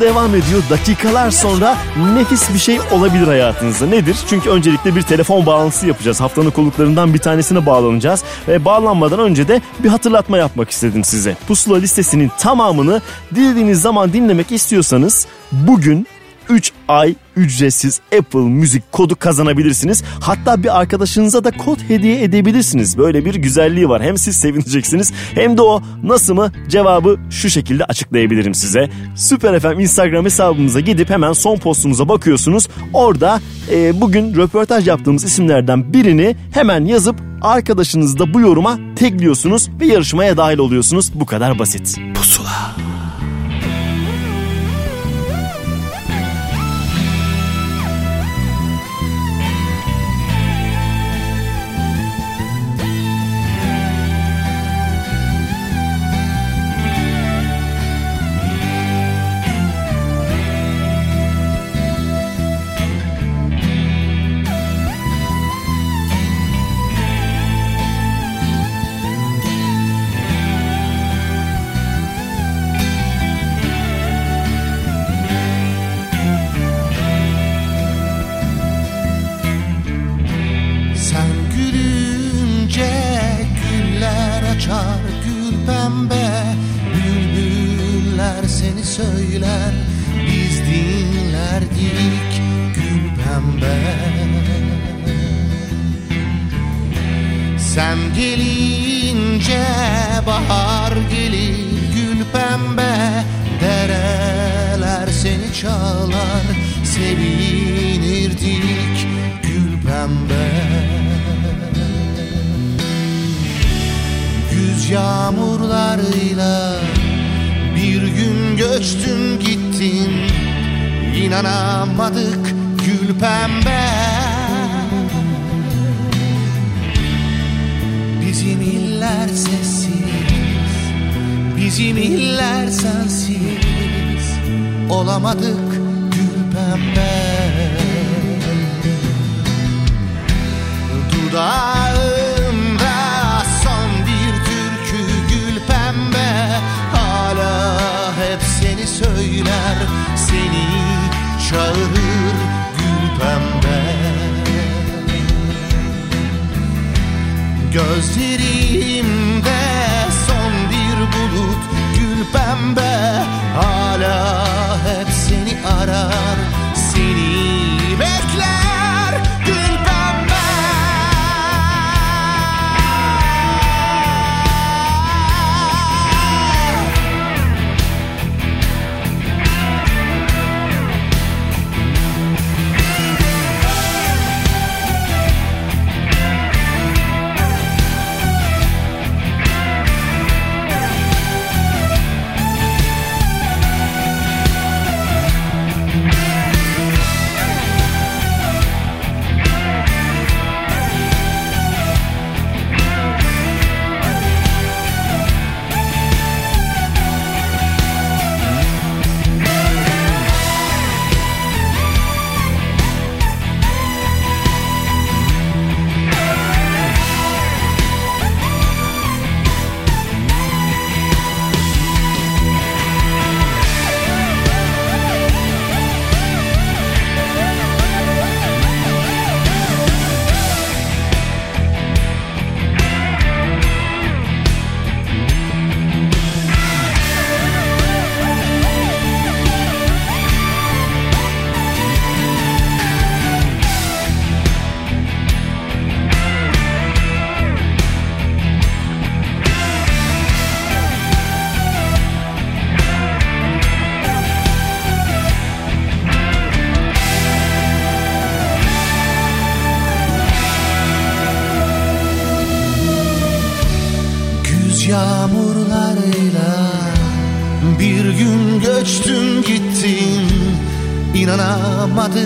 [0.05, 0.63] devam ediyor.
[0.71, 1.77] Dakikalar sonra
[2.15, 3.87] nefis bir şey olabilir hayatınızda.
[3.87, 4.17] Nedir?
[4.29, 6.21] Çünkü öncelikle bir telefon bağlantısı yapacağız.
[6.21, 8.25] Haftanın konuklarından bir tanesine bağlanacağız.
[8.49, 11.37] Ve bağlanmadan önce de bir hatırlatma yapmak istedim size.
[11.49, 13.01] Pusula listesinin tamamını
[13.35, 16.07] dilediğiniz zaman dinlemek istiyorsanız bugün
[16.49, 20.03] 3 ay ücretsiz Apple Müzik kodu kazanabilirsiniz.
[20.21, 22.99] Hatta bir arkadaşınıza da kod hediye edebilirsiniz.
[22.99, 24.03] Böyle bir güzelliği var.
[24.03, 28.91] Hem siz sevineceksiniz hem de o nasıl mı cevabı şu şekilde açıklayabilirim size.
[29.17, 32.69] Süper FM Instagram hesabımıza gidip hemen son postumuza bakıyorsunuz.
[32.93, 33.41] Orada
[33.71, 40.37] e, bugün röportaj yaptığımız isimlerden birini hemen yazıp arkadaşınızı da bu yoruma tekliyorsunuz ve yarışmaya
[40.37, 41.11] dahil oluyorsunuz.
[41.15, 41.99] Bu kadar basit.
[42.15, 42.77] Pusula.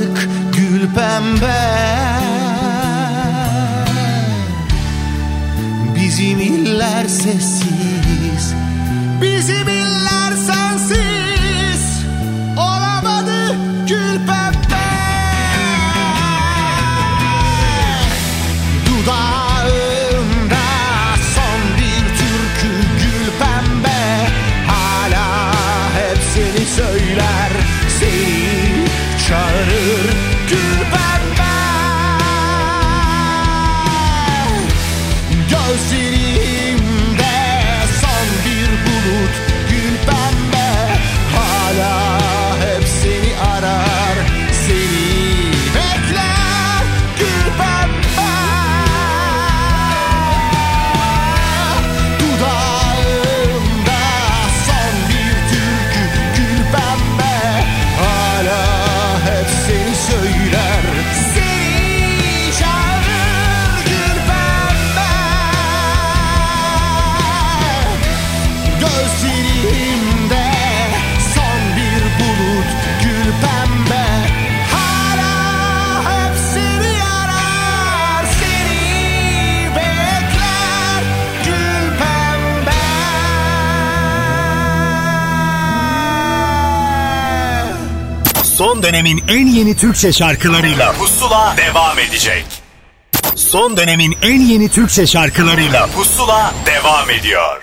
[0.08, 1.78] İnanamadık gül pembe.
[5.96, 8.54] Bizim iller sessiz
[9.22, 9.77] Bizim iller
[88.78, 92.44] Son dönemin en yeni Türkçe şarkılarıyla Pusula devam edecek.
[93.34, 97.62] Son dönemin en yeni Türkçe şarkılarıyla Pusula devam ediyor.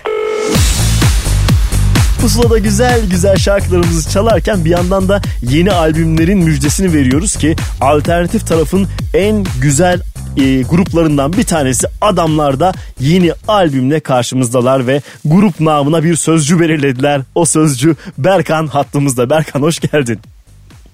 [2.22, 8.88] Pusula'da güzel güzel şarkılarımızı çalarken bir yandan da yeni albümlerin müjdesini veriyoruz ki alternatif tarafın
[9.14, 10.02] en güzel
[10.38, 17.22] e, gruplarından bir tanesi Adamlar da yeni albümle karşımızdalar ve grup namına bir sözcü belirlediler.
[17.36, 19.30] O sözcü Berkan hattımızda.
[19.30, 20.20] Berkan hoş geldin.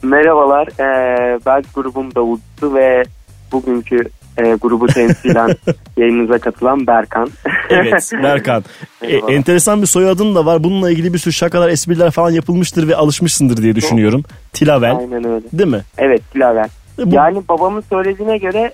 [0.04, 3.04] Merhabalar, ee, ben grubum Davutsu ve
[3.52, 4.04] bugünkü
[4.38, 5.50] e, grubu temsilen
[5.98, 7.30] yayınınıza katılan Berkan.
[7.70, 8.64] Evet Berkan.
[9.02, 10.64] E, enteresan bir soyadın da var.
[10.64, 14.24] Bununla ilgili bir sürü şakalar, espriler falan yapılmıştır ve alışmışsındır diye düşünüyorum.
[14.54, 14.96] Tilavel.
[14.98, 15.46] Aynen öyle.
[15.54, 15.82] Değil mi?
[15.98, 16.66] Evet, Dilaver.
[17.06, 18.72] bu- Yani babamın söylediğine göre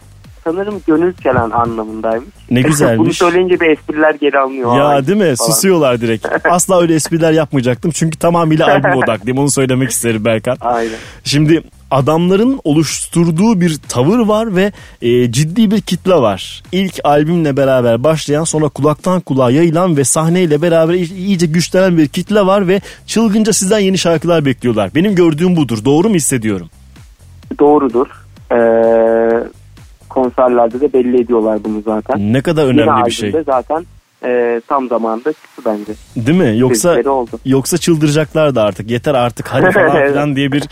[0.47, 2.29] sanırım gönül çelen anlamındaymış.
[2.51, 2.99] Ne güzelmiş.
[2.99, 4.77] Bunu söyleyince bir espriler geri alınıyor.
[4.77, 5.35] Ya Ay, değil mi?
[5.35, 5.51] falan.
[5.51, 6.27] Susuyorlar direkt.
[6.49, 7.91] Asla öyle espriler yapmayacaktım.
[7.91, 9.37] Çünkü tamamıyla albüm odaklıyım.
[9.37, 10.57] Onu söylemek isterim Berkan.
[10.61, 10.91] Aynen.
[11.23, 14.71] Şimdi adamların oluşturduğu bir tavır var ve
[15.01, 16.63] e, ciddi bir kitle var.
[16.71, 22.07] İlk albümle beraber başlayan sonra kulaktan kulağa yayılan ve sahneyle beraber iy- iyice güçlenen bir
[22.07, 24.89] kitle var ve çılgınca sizden yeni şarkılar bekliyorlar.
[24.95, 25.85] Benim gördüğüm budur.
[25.85, 26.69] Doğru mu hissediyorum?
[27.59, 28.07] Doğrudur.
[28.51, 28.55] Ee,
[30.21, 32.33] konserlerde de belli ediyorlar bunu zaten.
[32.33, 33.33] Ne kadar önemli bir şey.
[33.45, 33.85] zaten
[34.25, 35.93] e, tam zamanda çıktı bence.
[36.27, 36.59] Değil mi?
[36.59, 37.39] Yoksa Sesleri oldu.
[37.45, 38.91] yoksa çıldıracaklar da artık.
[38.91, 40.63] Yeter artık hadi falan filan diye bir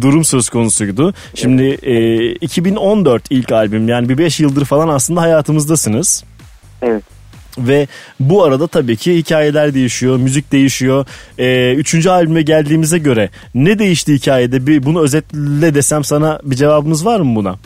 [0.00, 1.14] durum söz konusuydu.
[1.34, 6.24] Şimdi e, 2014 ilk albüm yani bir 5 yıldır falan aslında hayatımızdasınız.
[6.82, 7.02] Evet.
[7.58, 7.86] Ve
[8.20, 11.06] bu arada tabii ki hikayeler değişiyor, müzik değişiyor.
[11.38, 14.66] E, üçüncü albüme geldiğimize göre ne değişti hikayede?
[14.66, 17.56] Bir bunu özetle desem sana bir cevabımız var mı buna?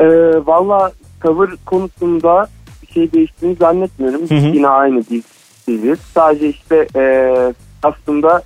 [0.00, 0.06] Ee,
[0.46, 0.92] Valla
[1.22, 2.46] cover konusunda
[2.82, 4.30] bir şey değiştiğini zannetmiyorum.
[4.30, 4.56] Hı hı.
[4.56, 5.02] Yine aynı
[5.66, 5.96] dizi.
[6.14, 7.04] Sadece işte e,
[7.82, 8.42] aslında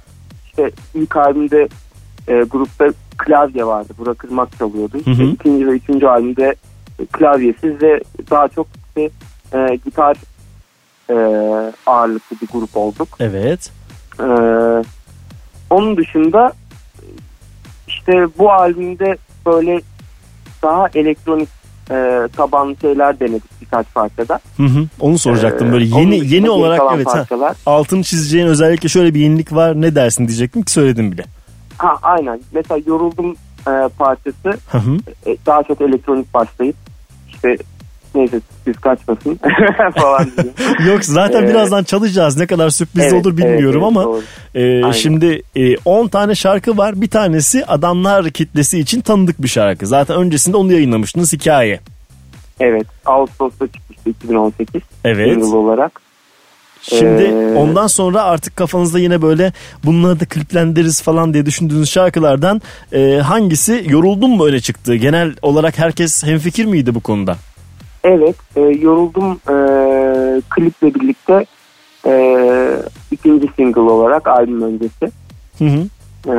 [0.47, 1.69] işte ilk albümde
[2.29, 2.89] e, grupta
[3.19, 3.93] klavye vardı.
[3.99, 4.99] Burak Irmak çalıyordu.
[5.05, 5.11] Hı hı.
[5.11, 6.55] İşte ikinci ve üçüncü albümde
[7.13, 9.11] klavyesiz ve daha çok işte
[9.55, 10.17] e, gitar
[11.11, 11.17] e,
[11.87, 13.09] ağırlıklı bir grup olduk.
[13.21, 13.71] Evet.
[14.21, 14.85] Ee,
[15.71, 16.53] onun dışında
[17.89, 19.81] işte bu albümde böyle
[20.63, 21.49] daha elektronik
[21.91, 24.41] e, tabanlı şeyler denedik birkaç parçada.
[24.57, 24.87] Hı hı.
[25.01, 27.57] Onu soracaktım Ee, böyle onun yeni yeni olarak evet ha, parçalar.
[27.67, 31.25] altını çizeceğin özellikle şöyle bir yenilik var ne dersin diyecektim ki söyledim bile.
[31.79, 32.41] Ha aynen.
[32.53, 33.37] Mesela yoruldum
[33.69, 34.97] e, parçası Hı hı.
[35.27, 36.77] e, daha çok elektronik başlayıp
[37.29, 37.57] işte
[38.15, 39.41] neyse sürpriz kaçmasın
[39.97, 40.31] falan.
[40.89, 42.37] Yok zaten Ee, birazdan çalacağız.
[42.37, 44.23] Ne kadar sürprizli evet, olur bilmiyorum evet, evet, ama doğru.
[44.55, 44.91] e, Aynen.
[44.93, 47.01] şimdi e, 10 tane şarkı var.
[47.01, 49.87] Bir tanesi adamlar kitlesi için tanıdık bir şarkı.
[49.87, 51.81] Zaten öncesinde onu yayınlamıştınız hikaye.
[52.61, 52.87] Evet.
[53.07, 54.83] Ağustos'ta çıkmıştı 2018.
[55.05, 55.33] Evet.
[55.43, 56.01] Single olarak.
[56.83, 59.53] Şimdi Ee, ondan sonra artık kafanızda yine böyle
[59.85, 64.95] bunları da kliplendiririz falan diye düşündüğünüz şarkılardan e, hangisi yoruldun mu öne çıktı?
[64.95, 67.37] Genel olarak herkes hemfikir miydi bu konuda?
[68.05, 69.55] Evet, e, yoruldum e,
[70.51, 71.45] kliple birlikte
[72.07, 75.11] e, ikinci single olarak albüm öncesi
[75.59, 75.87] Hı hı.
[76.27, 76.35] e,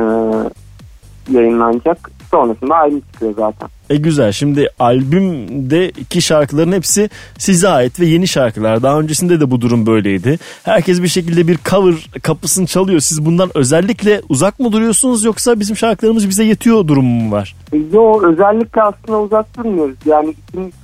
[1.30, 2.10] yayınlanacak.
[2.30, 3.68] Sonrasında albüm çıkıyor zaten.
[3.92, 4.32] E güzel.
[4.32, 8.82] Şimdi albümdeki şarkıların hepsi size ait ve yeni şarkılar.
[8.82, 10.38] Daha öncesinde de bu durum böyleydi.
[10.62, 13.00] Herkes bir şekilde bir cover kapısını çalıyor.
[13.00, 17.56] Siz bundan özellikle uzak mı duruyorsunuz yoksa bizim şarkılarımız bize yetiyor durumu mu var?
[17.92, 19.96] Yo özellikle aslında uzak durmuyoruz.
[20.06, 20.34] Yani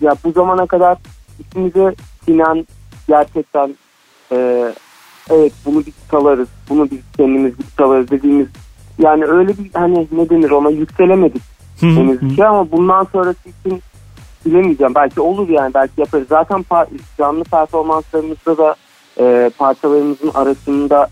[0.01, 0.99] ya bu zamana kadar
[1.41, 1.95] ismimize
[2.25, 2.67] sinen
[3.09, 3.75] gerçekten
[4.33, 4.37] e,
[5.31, 8.47] evet bunu biz çalarız, bunu biz kendimiz biz çalarız dediğimiz
[8.99, 13.83] yani öyle bir hani ne denir ona yükselemedik henüz şey ama bundan sonrası için
[14.47, 14.95] bilemeyeceğim.
[14.95, 16.29] Belki olur yani belki yaparız.
[16.29, 16.65] Zaten
[17.19, 18.77] canlı performanslarımızda da
[19.21, 21.09] e, parçalarımızın arasında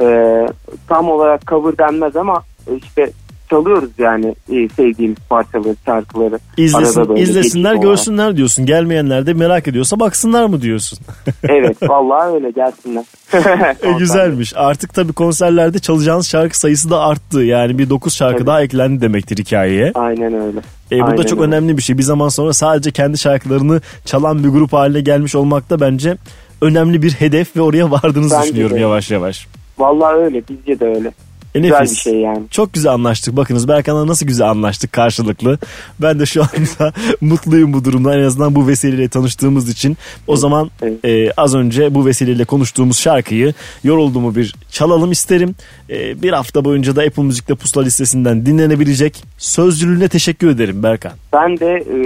[0.00, 0.46] e,
[0.88, 3.10] tam olarak cover denmez ama e, işte
[3.52, 6.38] çalıyoruz yani e, sevdiğimiz parçaları, şarkıları.
[6.56, 7.82] İzlesin, izlesinler geçiş olarak.
[7.82, 8.66] görsünler diyorsun.
[8.66, 10.98] Gelmeyenler de merak ediyorsa baksınlar mı diyorsun?
[11.48, 13.04] Evet vallahi öyle gelsinler.
[13.82, 14.52] E, güzelmiş.
[14.56, 17.42] Artık tabii konserlerde çalacağınız şarkı sayısı da arttı.
[17.42, 19.92] Yani bir 9 şarkı daha eklendi demektir hikayeye.
[19.94, 20.58] Aynen öyle.
[20.92, 21.48] E, bu da Aynen çok öyle.
[21.48, 21.98] önemli bir şey.
[21.98, 26.16] Bir zaman sonra sadece kendi şarkılarını çalan bir grup haline gelmiş olmak da bence
[26.60, 28.80] önemli bir hedef ve oraya vardığınızı Bence düşünüyorum de.
[28.80, 29.46] yavaş yavaş.
[29.78, 31.12] Vallahi öyle bizce de öyle.
[31.54, 31.92] E, Güzel nefis.
[31.92, 32.42] bir şey yani.
[32.50, 33.36] Çok güzel anlaştık.
[33.36, 35.58] Bakınız Berkan'la nasıl güzel anlaştık karşılıklı.
[36.00, 38.14] Ben de şu anda mutluyum bu durumda.
[38.18, 39.96] En azından bu vesileyle tanıştığımız için.
[40.26, 40.70] O zaman
[41.04, 45.54] e, az önce bu vesileyle konuştuğumuz şarkıyı yorulduğumu bir çalalım isterim.
[45.90, 49.24] E, bir hafta boyunca da Apple Müzik'te pusula listesinden dinlenebilecek.
[49.38, 51.12] Sözcülüğüne teşekkür ederim Berkan.
[51.32, 51.96] Ben de e,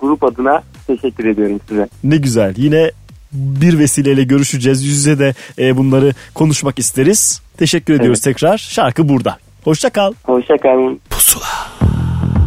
[0.00, 1.88] grup adına teşekkür ediyorum size.
[2.04, 2.54] Ne güzel.
[2.56, 2.90] Yine
[3.32, 4.84] bir vesileyle görüşeceğiz.
[4.84, 7.42] Yüz yüze de e, bunları konuşmak isteriz.
[7.56, 8.58] Teşekkür ediyoruz tekrar.
[8.58, 9.38] Şarkı burada.
[9.64, 10.12] Hoşça kal.
[10.22, 11.00] Hoşça kalın.
[11.10, 12.41] Yoruldum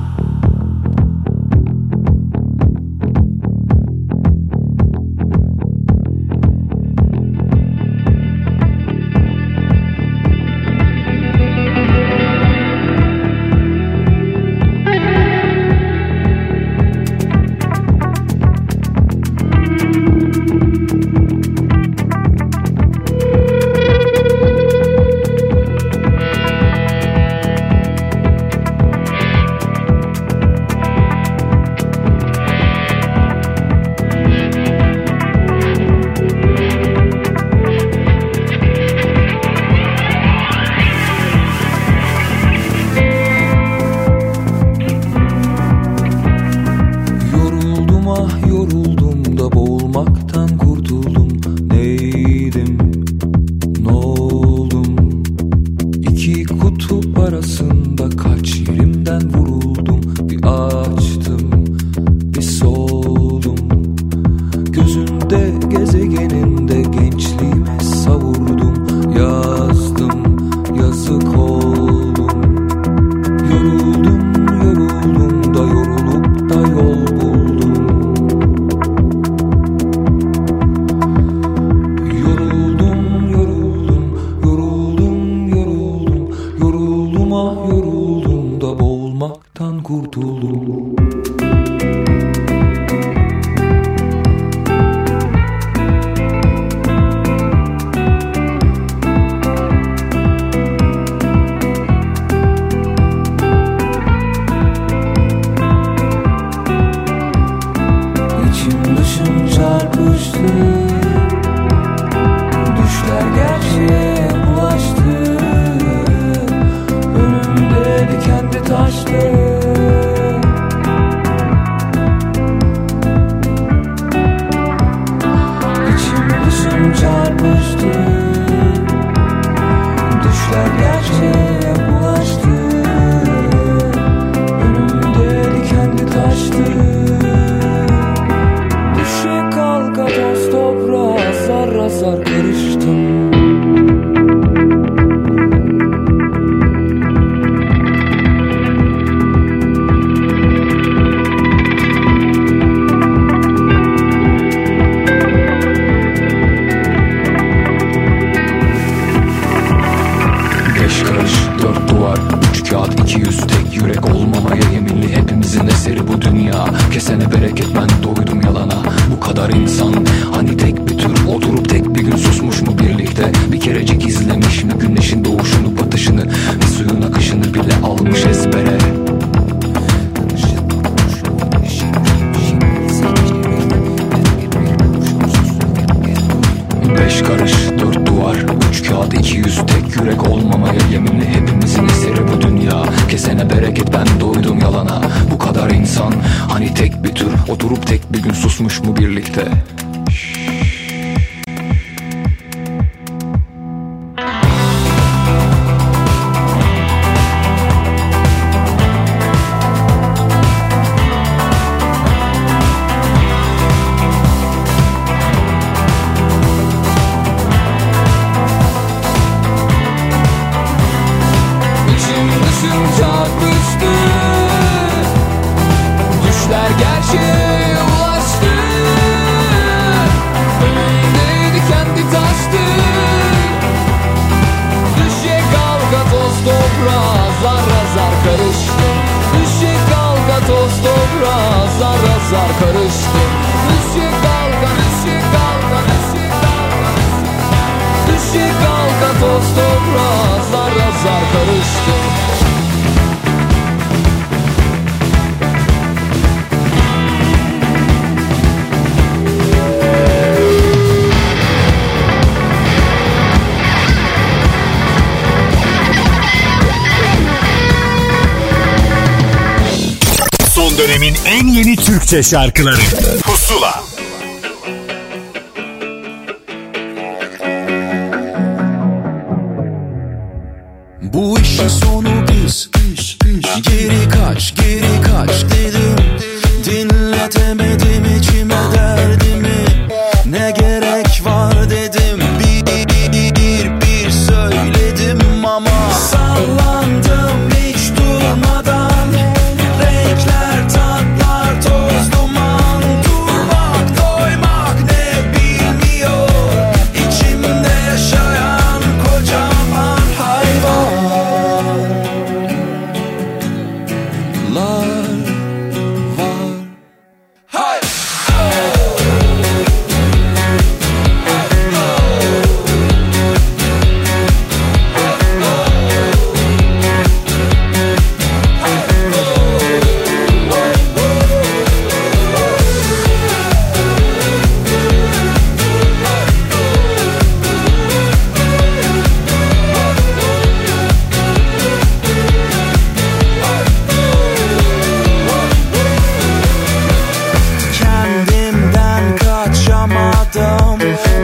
[272.06, 273.15] Türkçe şarkıları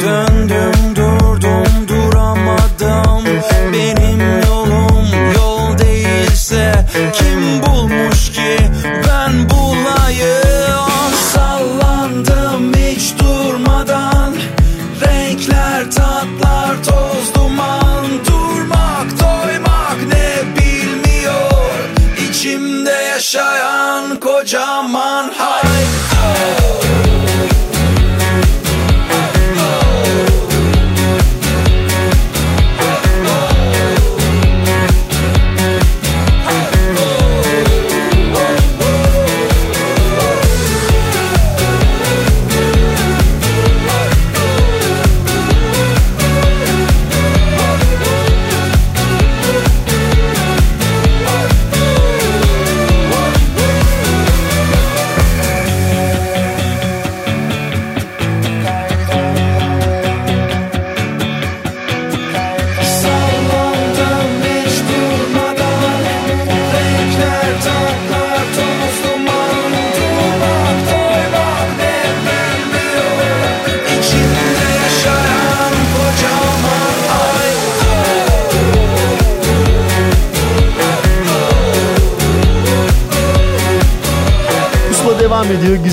[0.01, 3.25] Döndüm durdum duramadım.
[3.73, 8.57] Benim yolum yol değilse Kim bulmuş ki?
[9.07, 11.11] Ben bulayım.
[11.33, 14.33] Sallandım hiç durmadan.
[15.01, 18.05] Renkler tatlar toz duman.
[18.27, 21.73] Durmak doymak ne bilmiyor.
[22.29, 25.70] İçimde yaşayan kocaman hayal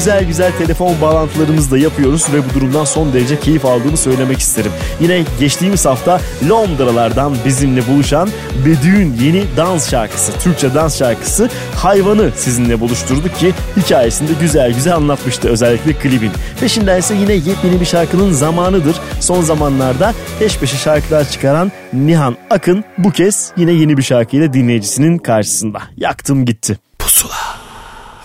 [0.09, 4.73] Güzel güzel telefon bağlantılarımızı da yapıyoruz ve bu durumdan son derece keyif aldığımı söylemek isterim.
[5.01, 8.29] Yine geçtiğimiz hafta Londralardan bizimle buluşan
[8.67, 15.49] Bedü'ün yeni dans şarkısı, Türkçe dans şarkısı Hayvanı sizinle buluşturduk ki hikayesinde güzel güzel anlatmıştı
[15.49, 16.33] özellikle klibin.
[16.61, 18.97] Peşinden ise yine yepyeni bir şarkının zamanıdır.
[19.21, 25.19] Son zamanlarda peş peşe şarkılar çıkaran Nihan Akın bu kez yine yeni bir şarkıyla dinleyicisinin
[25.19, 25.83] karşısında.
[25.97, 26.79] Yaktım gitti.
[26.99, 27.38] Pusula.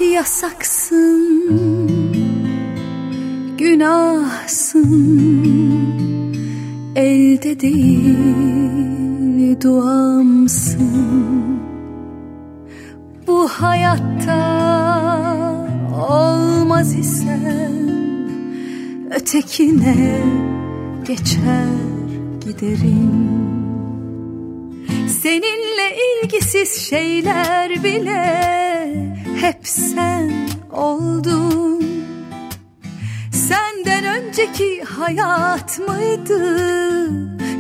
[0.04, 1.24] Yasaksın
[3.58, 4.84] Günahsın.
[6.96, 8.54] Elde değil
[9.62, 11.24] duamsın.
[13.28, 14.40] Bu hayatta
[16.10, 17.74] olmaz isen
[19.16, 20.22] Ötekine
[21.08, 21.68] geçer
[22.46, 23.34] giderim.
[25.22, 28.54] Seninle ilgisiz şeyler bile
[29.44, 31.84] hep sen oldun.
[33.32, 36.60] Senden önceki hayat mıydı?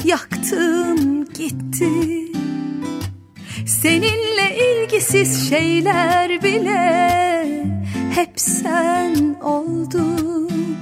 [0.06, 1.92] Yaktım gitti.
[3.66, 7.66] Seninle ilgisiz şeyler bile
[8.16, 10.78] Hep sen oldun.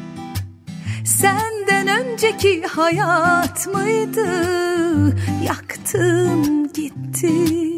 [1.06, 4.28] Senden önceki hayat mıydı?
[5.48, 7.72] Yaktım gitti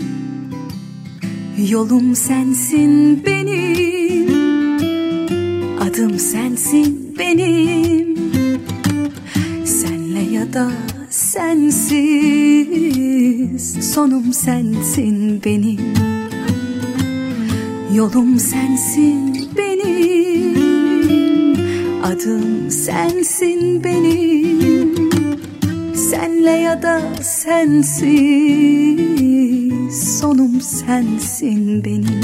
[1.58, 4.28] Yolum sensin benim.
[5.82, 8.18] Adım sensin benim.
[9.66, 10.72] Senle ya da
[11.10, 11.94] sensiz.
[13.94, 15.94] Sonum sensin benim.
[17.96, 20.58] Yolum sensin benim.
[22.04, 25.10] Adım sensin benim.
[25.96, 29.04] Senle ya da sensiz
[29.94, 32.22] Sonum sensin benim.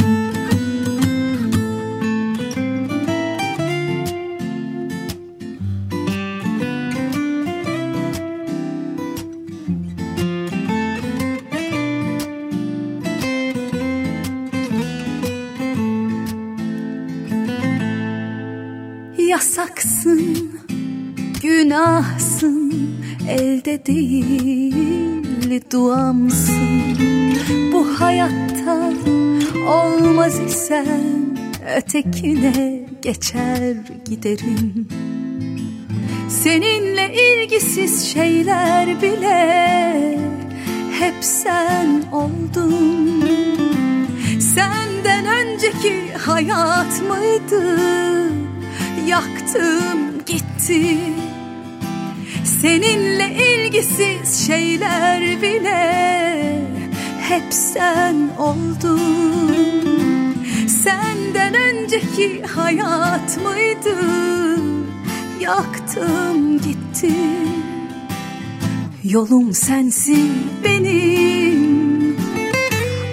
[19.17, 20.51] Yasaksın,
[21.41, 22.73] günahsın,
[23.27, 25.09] elde değil
[25.71, 26.97] duamsın.
[27.73, 28.91] Bu hayatta
[29.67, 31.38] olmaz isen
[31.76, 34.88] ötekine geçer giderim.
[36.30, 40.19] Seninle ilgisiz şeyler bile
[40.99, 43.23] hep sen oldun.
[44.39, 47.80] Senden önceki hayat mıydı?
[49.09, 50.97] yaktım gitti
[52.43, 53.48] Seninle ilgisiz
[54.47, 56.61] şeyler bile
[57.21, 58.99] hep sen oldun.
[60.67, 63.97] Senden önceki hayat mıydı?
[65.41, 67.13] Yaktım gitti.
[69.03, 70.31] Yolum sensin
[70.63, 72.17] benim.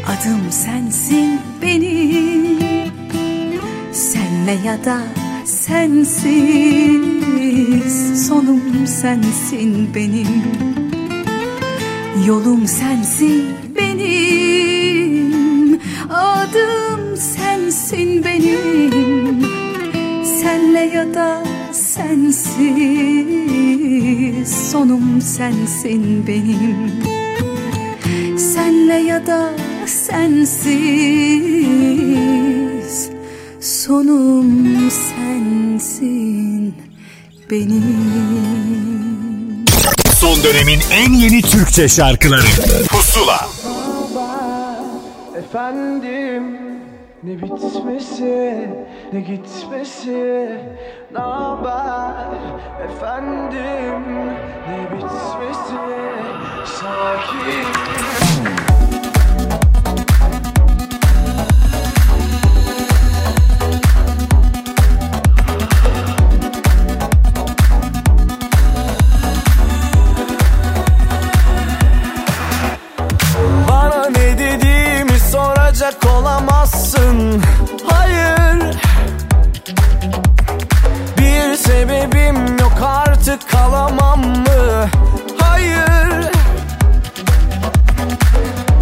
[0.06, 2.92] Adım sensin benim.
[3.92, 5.25] Senle ya da
[5.66, 7.16] sensiz
[8.26, 10.42] Sonum sensin benim.
[12.26, 13.44] Yolum sensin
[13.76, 15.26] benim
[16.10, 19.46] Adım sensin benim.
[20.24, 22.68] Senle ya da sensiz
[24.70, 26.76] Sonum sensin benim.
[28.38, 29.52] Senle ya da
[29.86, 31.56] sensiz
[33.86, 36.74] Sonum sensin
[37.50, 37.84] benim.
[40.18, 42.46] Son dönemin en yeni Türkçe şarkıları.
[42.90, 43.48] Pusula.
[45.38, 46.58] Efendim.
[47.22, 48.68] Ne bitmesi
[49.12, 50.50] ne gitmesi?
[51.12, 52.26] Ne haber
[52.84, 54.02] Efendim?
[54.68, 55.76] Ne bitmesi?
[56.64, 58.25] Sakin
[76.46, 77.42] olamazsın
[77.86, 78.76] Hayır.
[81.18, 84.88] Bir sebebim yok artık kalamam mı?
[85.38, 86.32] Hayır.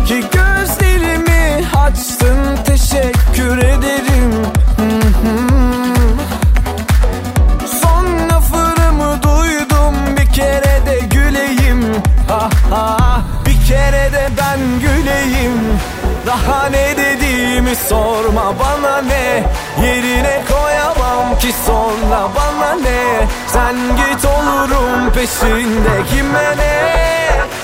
[0.06, 2.36] Ki gözlerimi açtın
[2.66, 4.32] teşekkür ederim.
[7.82, 11.84] Son lafımı duydum bir kere de güleyim.
[12.28, 15.78] Ha ha Bir kere de ben güleyim.
[16.26, 16.96] Daha ne
[17.54, 19.44] dediğimi sorma bana ne?
[19.86, 20.96] Yerine koyar
[21.66, 23.26] sonra bana ne?
[23.46, 26.94] Sen git olurum peşinde kime ne?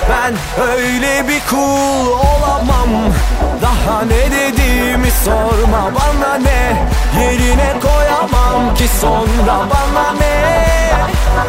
[0.09, 3.13] Ben öyle bir kul olamam.
[3.61, 6.87] Daha ne dediğimi sorma bana ne?
[7.21, 10.91] Yerine koyamam ki sonra bana ne?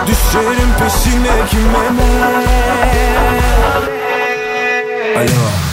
[0.06, 2.43] Düşerim peşine kime ne?
[5.19, 5.72] Alo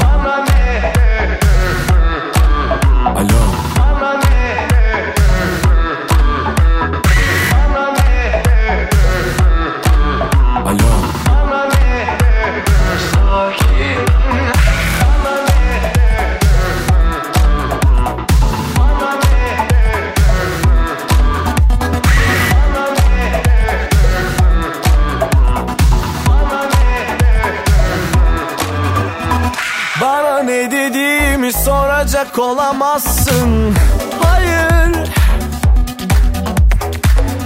[31.50, 33.76] dediğimi soracak olamazsın.
[34.24, 35.10] Hayır.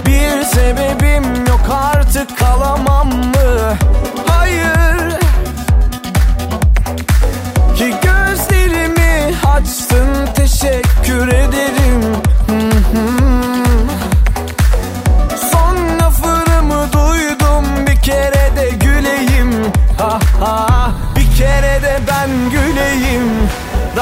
[0.06, 3.76] Bir sebebim yok artık kalamam mı?
[4.26, 5.18] Hayır.
[7.76, 12.02] Ki gözlerimi açtın teşekkür ederim.
[15.52, 18.43] Son lafını duydum bir kere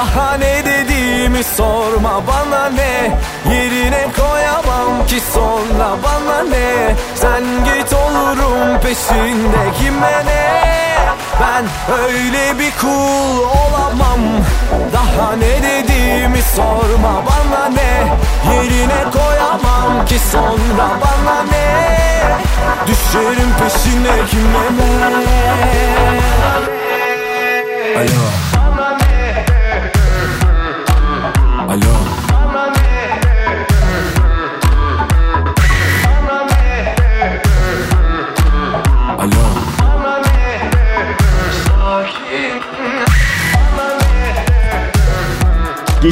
[0.02, 3.18] Daha ne dediğimi sorma bana ne?
[3.54, 6.94] Yerine koyamam ki sonra bana ne?
[7.14, 10.62] Sen git olurum peşinde kime ne?
[11.40, 11.64] Ben
[12.04, 14.20] öyle bir kul olamam.
[14.92, 18.12] Daha ne dediğimi sorma bana ne?
[18.54, 21.92] Yerine koyamam ki sonra bana ne?
[22.86, 25.22] Düşerim peşine kime ne?
[27.98, 28.41] Alo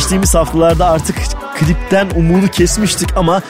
[0.01, 1.17] Geçtiğimiz haftalarda artık
[1.59, 3.43] klipten umudu kesmiştik ama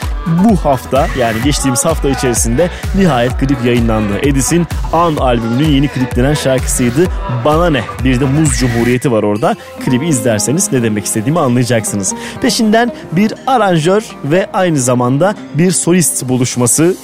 [0.43, 4.13] bu hafta yani geçtiğimiz hafta içerisinde nihayet klip yayınlandı.
[4.23, 7.07] Edis'in An albümünün yeni kliplenen şarkısıydı
[7.45, 7.83] Bana Ne.
[8.03, 9.55] Bir de Muz Cumhuriyeti var orada.
[9.85, 12.13] Klibi izlerseniz ne demek istediğimi anlayacaksınız.
[12.41, 16.95] Peşinden bir aranjör ve aynı zamanda bir solist buluşması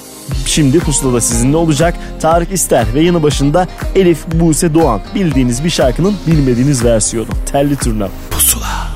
[0.45, 6.15] Şimdi pusulada sizinle olacak Tarık İster ve yanı başında Elif Buse Doğan bildiğiniz bir şarkının
[6.28, 8.86] bilmediğiniz versiyonu Telli Turna Pusula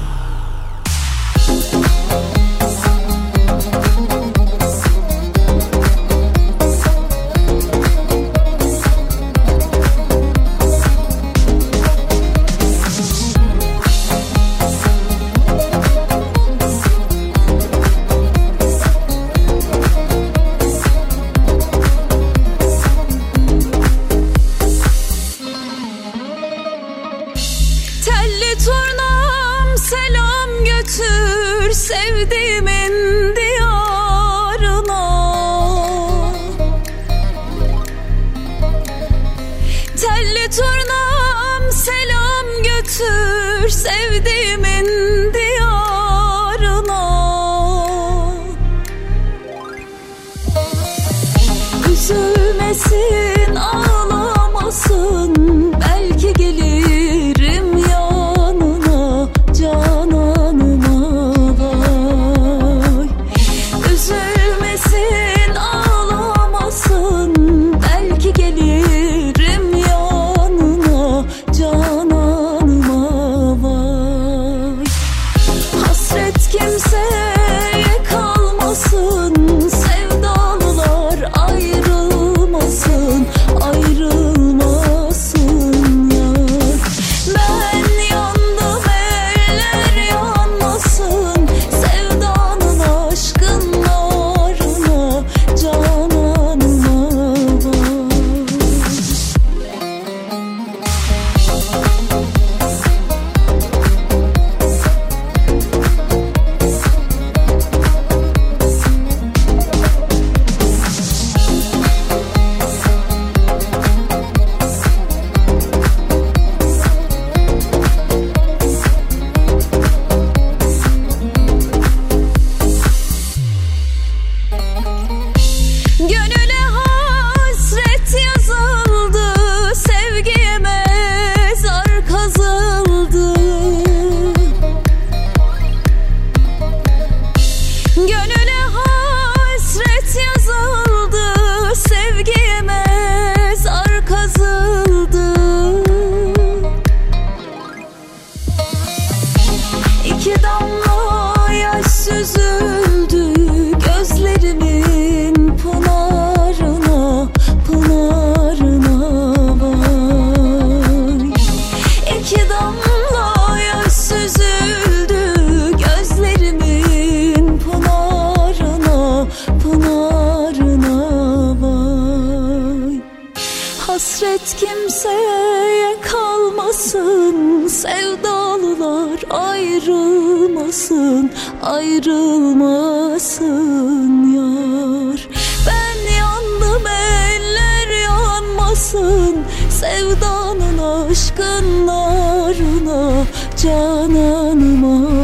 [193.58, 195.21] Cananıma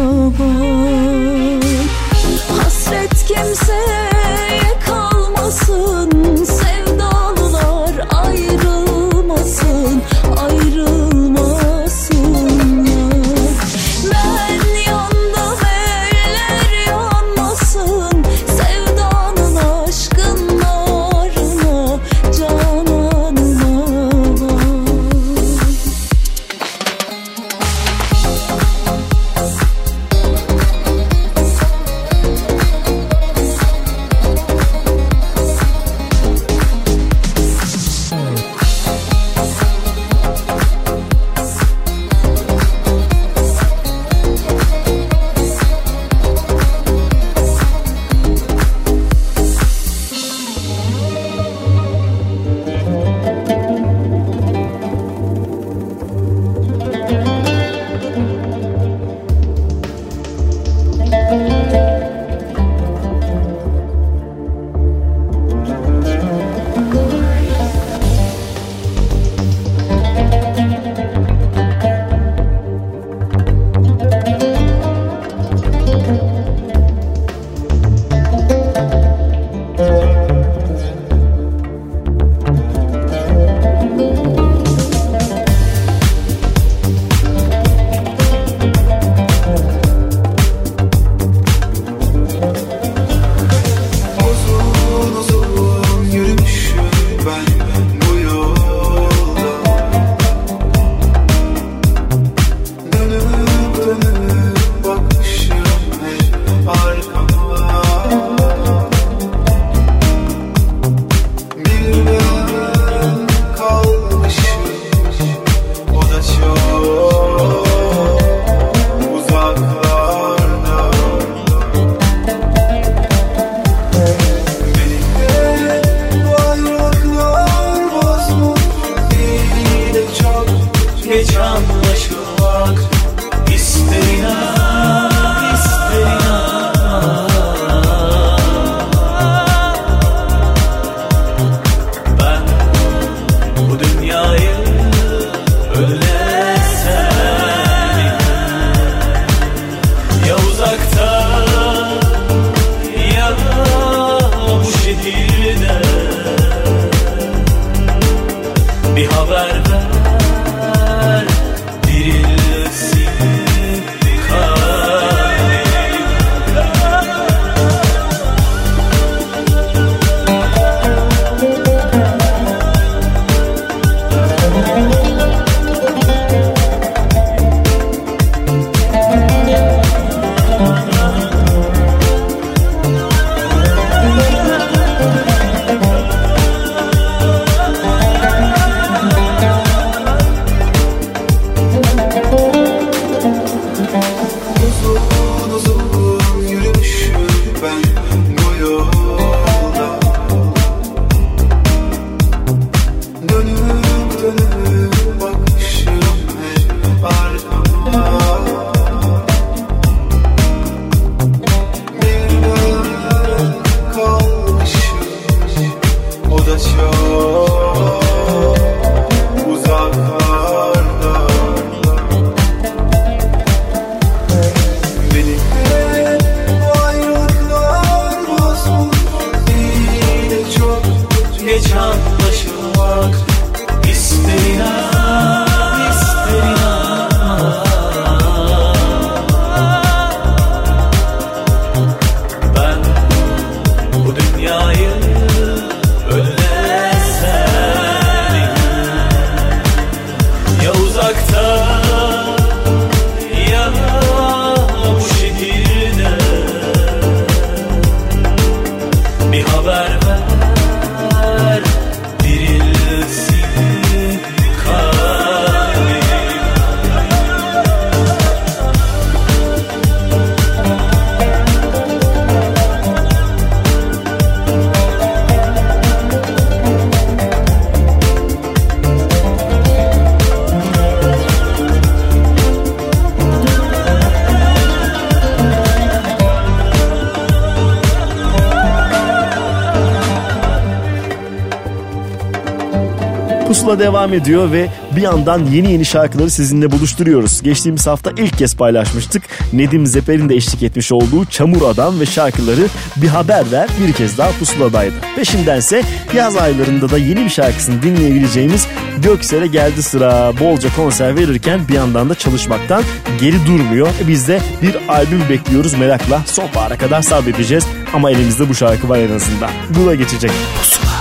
[293.68, 297.42] pusula devam ediyor ve bir yandan yeni yeni şarkıları sizinle buluşturuyoruz.
[297.42, 299.24] Geçtiğimiz hafta ilk kez paylaşmıştık.
[299.54, 304.18] Nedim Zeper'in de eşlik etmiş olduğu Çamur Adam ve şarkıları Bir Haber Ver bir kez
[304.18, 304.94] daha pusuladaydı.
[305.16, 305.84] Peşindense
[306.16, 308.68] yaz aylarında da yeni bir şarkısını dinleyebileceğimiz
[308.98, 310.34] Göksel'e geldi sıra.
[310.40, 312.84] Bolca konser verirken bir yandan da çalışmaktan
[313.22, 313.88] geri durmuyor.
[314.04, 316.22] E biz de bir albüm bekliyoruz merakla.
[316.26, 319.50] Sonbahara kadar sabredeceğiz ama elimizde bu şarkı var en azından.
[319.70, 320.32] Buna geçecek.
[320.60, 320.97] Pusula.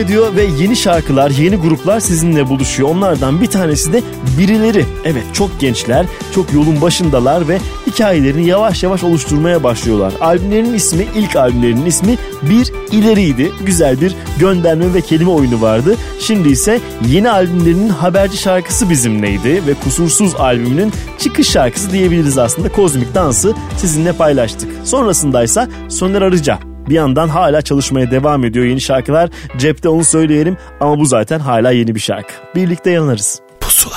[0.00, 2.88] Ediyor ve yeni şarkılar, yeni gruplar sizinle buluşuyor.
[2.88, 4.02] Onlardan bir tanesi de
[4.38, 4.84] birileri.
[5.04, 10.12] Evet çok gençler, çok yolun başındalar ve hikayelerini yavaş yavaş oluşturmaya başlıyorlar.
[10.20, 13.52] Albümlerinin ismi, ilk albümlerinin ismi Bir İleriydi.
[13.66, 15.96] Güzel bir gönderme ve kelime oyunu vardı.
[16.20, 22.72] Şimdi ise yeni albümlerinin haberci şarkısı bizimleydi ve Kusursuz albümünün çıkış şarkısı diyebiliriz aslında.
[22.72, 24.70] Kozmik Dans'ı sizinle paylaştık.
[24.84, 29.30] Sonrasındaysa Soner Arıca bir yandan hala çalışmaya devam ediyor yeni şarkılar.
[29.58, 32.32] Cepte onu söyleyelim ama bu zaten hala yeni bir şarkı.
[32.54, 33.40] Birlikte yanarız.
[33.60, 33.96] Pusula.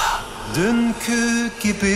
[0.55, 1.95] Dünkü gibi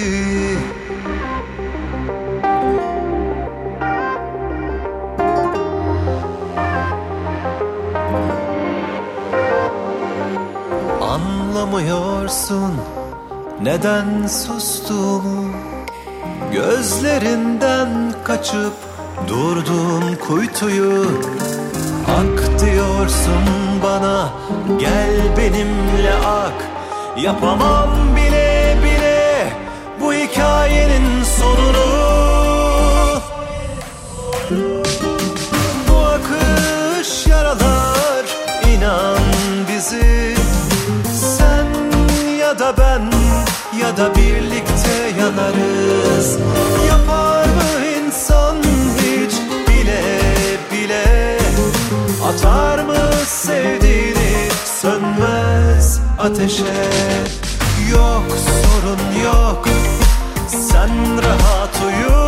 [11.01, 12.73] Anlamıyorsun
[13.61, 15.51] neden sustuğumu
[16.53, 18.86] Gözlerinden kaçıp
[19.27, 21.05] durdum kuytuyu.
[22.07, 23.45] Ak diyorsun
[23.83, 24.29] bana
[24.79, 26.57] gel benimle ak.
[27.17, 29.53] Yapamam bile bile
[30.01, 31.89] bu hikayenin sonunu.
[35.89, 38.25] Bu akış yaralar
[38.73, 39.23] inan
[39.69, 40.35] bizi.
[41.37, 41.67] Sen
[42.39, 43.11] ya da ben
[43.81, 46.37] ya da birlikte yanarız
[52.37, 52.95] Atar mı
[53.25, 54.49] sevdiğini?
[54.65, 56.63] Sönmez ateşe.
[57.91, 59.67] Yok sorun yok.
[60.47, 60.89] Sen
[61.23, 62.26] rahat uyu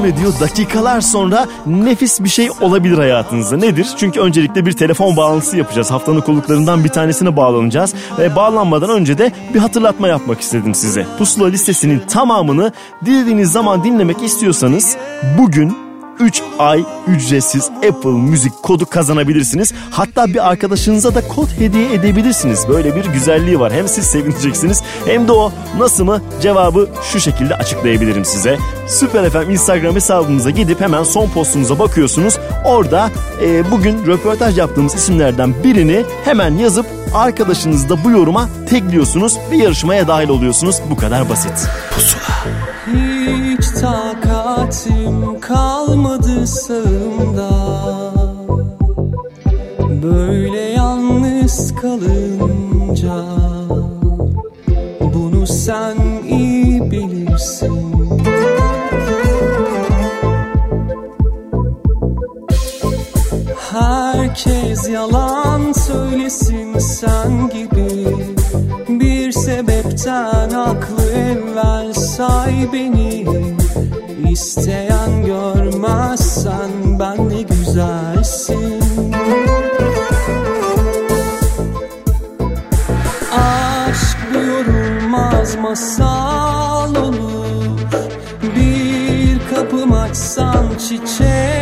[0.00, 0.32] devam ediyor.
[0.40, 3.56] Dakikalar sonra nefis bir şey olabilir hayatınızda.
[3.56, 3.86] Nedir?
[3.96, 5.90] Çünkü öncelikle bir telefon bağlantısı yapacağız.
[5.90, 7.94] Haftanın kolluklarından bir tanesine bağlanacağız.
[8.18, 11.06] Ve bağlanmadan önce de bir hatırlatma yapmak istedim size.
[11.18, 12.72] Pusula listesinin tamamını
[13.04, 14.96] dilediğiniz zaman dinlemek istiyorsanız
[15.38, 15.90] bugün
[16.20, 19.72] 3 ay ücretsiz Apple Müzik kodu kazanabilirsiniz.
[19.90, 22.68] Hatta bir arkadaşınıza da kod hediye edebilirsiniz.
[22.68, 23.72] Böyle bir güzelliği var.
[23.72, 28.58] Hem siz sevineceksiniz hem de o nasıl mı cevabı şu şekilde açıklayabilirim size.
[28.86, 32.38] Süper FM Instagram hesabımıza gidip hemen son postumuza bakıyorsunuz.
[32.64, 33.10] Orada
[33.42, 40.08] e, bugün röportaj yaptığımız isimlerden birini hemen yazıp arkadaşınızı da bu yoruma tekliyorsunuz ve yarışmaya
[40.08, 40.76] dahil oluyorsunuz.
[40.90, 41.68] Bu kadar basit.
[41.94, 42.20] Pusula.
[42.86, 47.50] Hiç takatim kalmadı sağımda
[50.02, 53.39] Böyle yalnız kalınca
[55.70, 55.98] sen
[56.28, 57.94] iyi bilirsin.
[63.72, 68.16] Herkes yalan söylesin sen gibi.
[68.88, 73.26] Bir sebepten haklı evvel say beni.
[74.30, 78.79] İsteyen görmezsen ben ne güzelsin
[90.90, 91.59] she changed.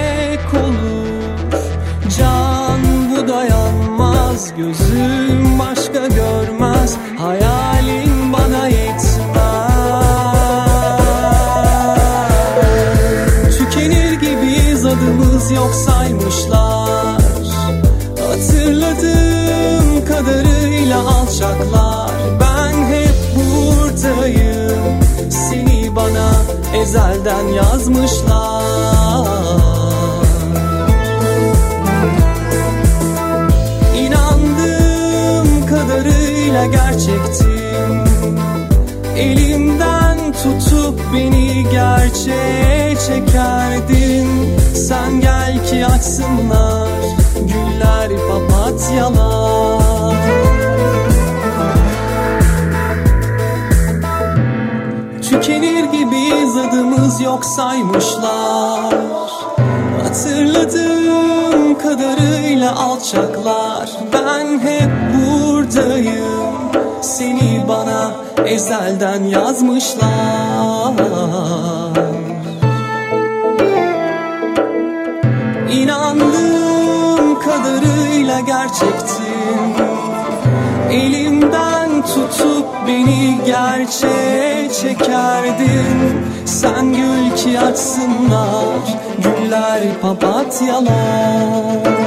[26.88, 28.62] Ezelden yazmışlar.
[33.96, 38.04] İnandığım kadarıyla gerçektim.
[39.16, 44.28] Elimden tutup beni gerçeğe çekerdin.
[44.74, 46.88] Sen gel ki açsınlar
[47.36, 49.97] güller papatyalar
[55.48, 58.94] Tükenir gibiyiz adımız yok saymışlar.
[60.02, 63.90] Hatırladığım kadarıyla alçaklar.
[64.12, 66.54] Ben hep buradayım.
[67.00, 68.12] Seni bana
[68.46, 70.92] ezelden yazmışlar.
[75.72, 79.74] İnandığım kadarıyla gerçektim.
[80.90, 86.26] Elimden tutup beni gerçeğe çekerdin.
[86.44, 91.97] Sen gül ki açsınlar güller papatyalar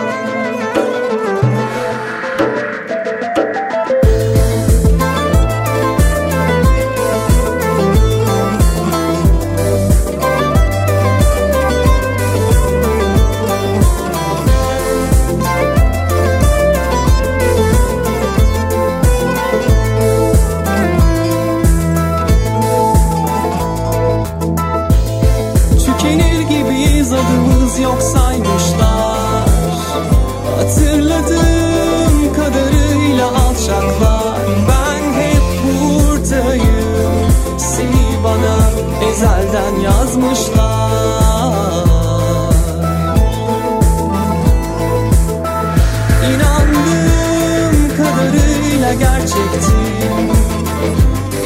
[40.11, 41.85] yazmışlar.
[46.33, 50.31] İnandığım kadarıyla gerçektim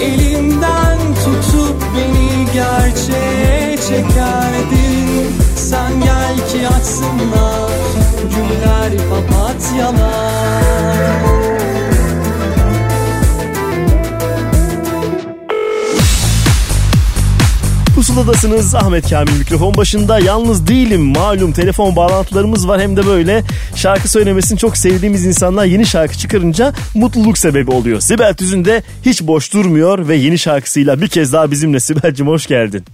[0.01, 7.71] Elimden tutup beni gerçeğe çekerdin Sen gel ki açsınlar
[8.29, 10.45] güller papatyalar
[18.15, 23.43] Pusuladasınız Ahmet Kamil mikrofon başında yalnız değilim malum telefon bağlantılarımız var hem de böyle
[23.75, 27.99] şarkı söylemesini çok sevdiğimiz insanlar yeni şarkı çıkarınca mutluluk sebebi oluyor.
[27.99, 32.47] Sibel Tüzün de hiç boş durmuyor ve yeni şarkısıyla bir kez daha bizimle Sibel'cim hoş
[32.47, 32.85] geldin.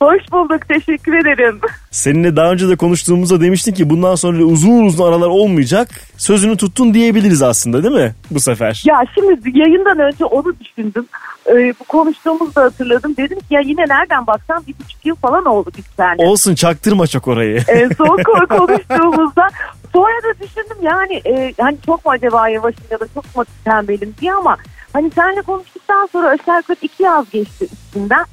[0.00, 1.60] Hoş bulduk teşekkür ederim.
[1.90, 5.88] Seninle daha önce de konuştuğumuzda demiştin ki bundan sonra uzun uzun aralar olmayacak.
[6.16, 8.82] Sözünü tuttun diyebiliriz aslında değil mi bu sefer?
[8.86, 11.06] Ya şimdi yayından önce onu düşündüm.
[11.52, 13.16] Ee, bu konuştuğumuzda hatırladım.
[13.16, 16.24] Dedim ki ya yine nereden baksam bir buçuk yıl falan oldu biz seninle.
[16.26, 17.56] Olsun çaktırma çok orayı.
[17.68, 19.48] Ee, son konu konuştuğumuzda.
[19.92, 24.14] Sonra da düşündüm yani e, hani çok mu acaba yavaşım ya da çok mu tembelim
[24.20, 24.56] diye ama
[24.92, 28.24] hani seninle konuştuktan sonra aşağı yukarı iki yaz geçti üstünden.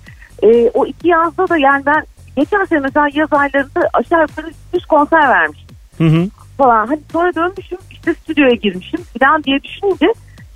[0.43, 2.03] E, o iki yazda da yani ben
[2.37, 6.29] geçen sene mesela yaz aylarında aşağı yukarı 100 konser vermiştim Hı hı.
[6.57, 6.87] falan.
[6.87, 10.13] Hani sonra dönmüşüm işte stüdyoya girmişim falan diye düşününce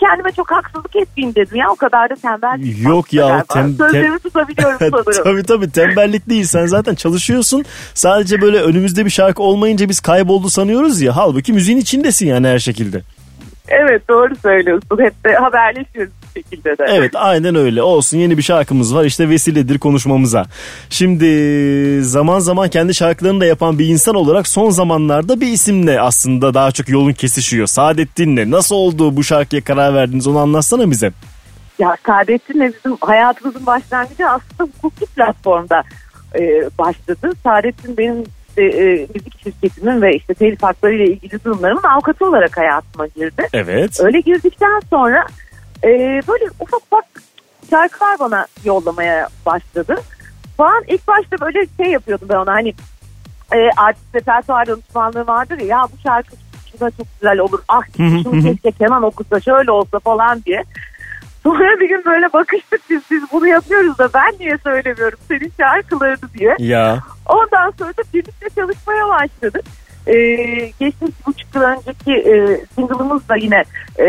[0.10, 2.82] kendime çok haksızlık etmeyeyim dedim ya o kadar da tembel.
[2.84, 5.24] Yok ya tem, tem- Sözlerimi tutabiliyorum sanırım.
[5.24, 10.50] tabii tabii tembellik değil sen zaten çalışıyorsun sadece böyle önümüzde bir şarkı olmayınca biz kayboldu
[10.50, 13.02] sanıyoruz ya halbuki müziğin içindesin yani her şekilde.
[13.68, 15.00] Evet doğru söylüyorsun.
[15.00, 16.86] Hep de haberleşiyoruz bu şekilde de.
[16.88, 20.46] Evet aynen öyle olsun yeni bir şarkımız var işte vesiledir konuşmamıza.
[20.90, 26.54] Şimdi zaman zaman kendi şarkılarını da yapan bir insan olarak son zamanlarda bir isimle aslında
[26.54, 27.68] daha çok yolun kesişiyor.
[27.68, 31.12] Saadettin'le nasıl oldu bu şarkıya karar verdiniz onu anlatsana bize.
[31.80, 35.84] Ya Saadettin'le bizim hayatımızın başlangıcı aslında hukuki platformda
[36.36, 36.42] e,
[36.80, 37.32] başladı.
[37.44, 38.24] Saadettin benim
[38.58, 43.48] işte, e, müzik şirketimin ve işte telif hakları ile ilgili durumlarımın avukatı olarak hayatıma girdi.
[43.54, 44.00] Evet.
[44.00, 45.26] Öyle girdikten sonra
[45.84, 45.90] e,
[46.28, 47.06] böyle ufak ufak
[47.70, 49.96] şarkılar bana yollamaya başladı.
[50.58, 52.74] Falan ilk başta böyle şey yapıyordum ben ona hani
[53.54, 56.36] e, artist repertuar danışmanlığı vardır ya, ya bu şarkı
[56.72, 57.60] şurada çok güzel olur.
[57.68, 60.64] Ah şunu keşke Kenan okusa şöyle olsa falan diye.
[61.44, 66.34] Sonra bir gün böyle bakıştık biz, biz bunu yapıyoruz da ben niye söylemiyorum senin şarkılarını
[66.40, 66.56] diye.
[66.60, 69.66] Ya Ondan sonra da birlikte çalışmaya başladık.
[70.08, 70.14] Ee,
[70.80, 73.64] geçtiğimiz buçuk yıl önceki e, single'ımız da yine
[74.00, 74.06] e,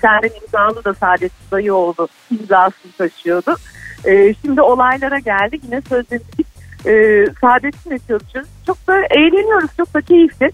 [0.00, 3.56] senden imzalı da Saadettin Dayıoğlu imzasını taşıyordu.
[4.04, 6.46] E, şimdi olaylara geldik yine sözleştik.
[6.86, 8.50] E, Saadettin'le çalışıyoruz.
[8.66, 10.50] Çok da eğleniyoruz çok da keyifli.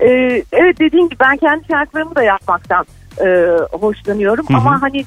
[0.00, 0.08] E,
[0.52, 2.86] evet dediğim gibi ben kendi şarkılarımı da yapmaktan
[3.26, 4.58] e, hoşlanıyorum Hı hı.
[4.58, 5.04] ama hani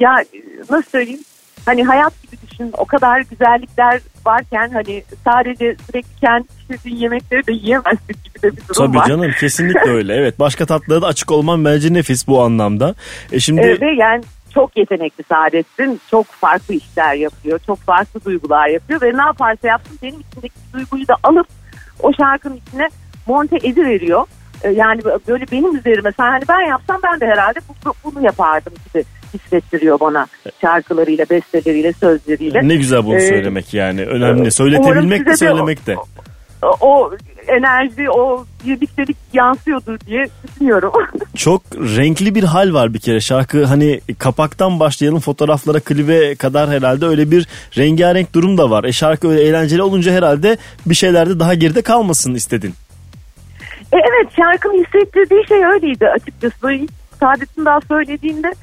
[0.00, 0.14] ya
[0.70, 1.20] nasıl söyleyeyim
[1.66, 7.52] hani hayat gibi düşün o kadar güzellikler varken hani sadece sürekli kendi pişirdiğin yemekleri de
[7.52, 9.08] yiyemezsin gibi de bir durum Tabii var.
[9.08, 10.14] canım kesinlikle öyle.
[10.24, 12.94] Evet başka tatlılara da açık olman bence nefis bu anlamda.
[13.32, 16.00] E şimdi ve yani çok yetenekli Saadettin.
[16.10, 17.60] Çok farklı işler yapıyor.
[17.66, 19.02] Çok farklı duygular yapıyor.
[19.02, 21.46] Ve ne yaparsa yapsın benim içindeki duyguyu da alıp
[22.02, 22.88] o şarkının içine
[23.26, 24.26] monte ediveriyor.
[24.64, 28.72] Ee, yani böyle benim üzerime sen hani ben yapsam ben de herhalde bu- bunu yapardım
[28.94, 29.04] gibi
[29.34, 30.26] hissettiriyor bana
[30.60, 32.68] şarkılarıyla, besteleriyle, sözleriyle.
[32.68, 34.00] ne güzel bunu Ee, söylemek yani.
[34.02, 34.30] Önemli.
[34.32, 35.96] umarım Söyletebilmek de söylemek de.
[36.62, 37.12] o, o
[37.46, 40.92] enerji, o birliktelik yansıyordur diye düşünüyorum.
[41.36, 47.06] Çok renkli bir hal var bir kere şarkı hani kapaktan başlayalım fotoğraflara klibe kadar herhalde
[47.06, 48.84] öyle bir rengarenk durum da var.
[48.84, 52.74] E şarkı öyle eğlenceli olunca herhalde bir şeylerde daha geride kalmasın istedin.
[53.94, 56.62] E, evet şarkının hissettirdiği şey öyleydi açıkçası.
[56.62, 56.86] Böyle
[57.20, 58.54] Saadet'in daha söylediğinde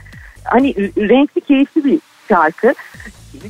[0.44, 0.76] hani
[1.10, 2.74] renkli keyifli bir şarkı.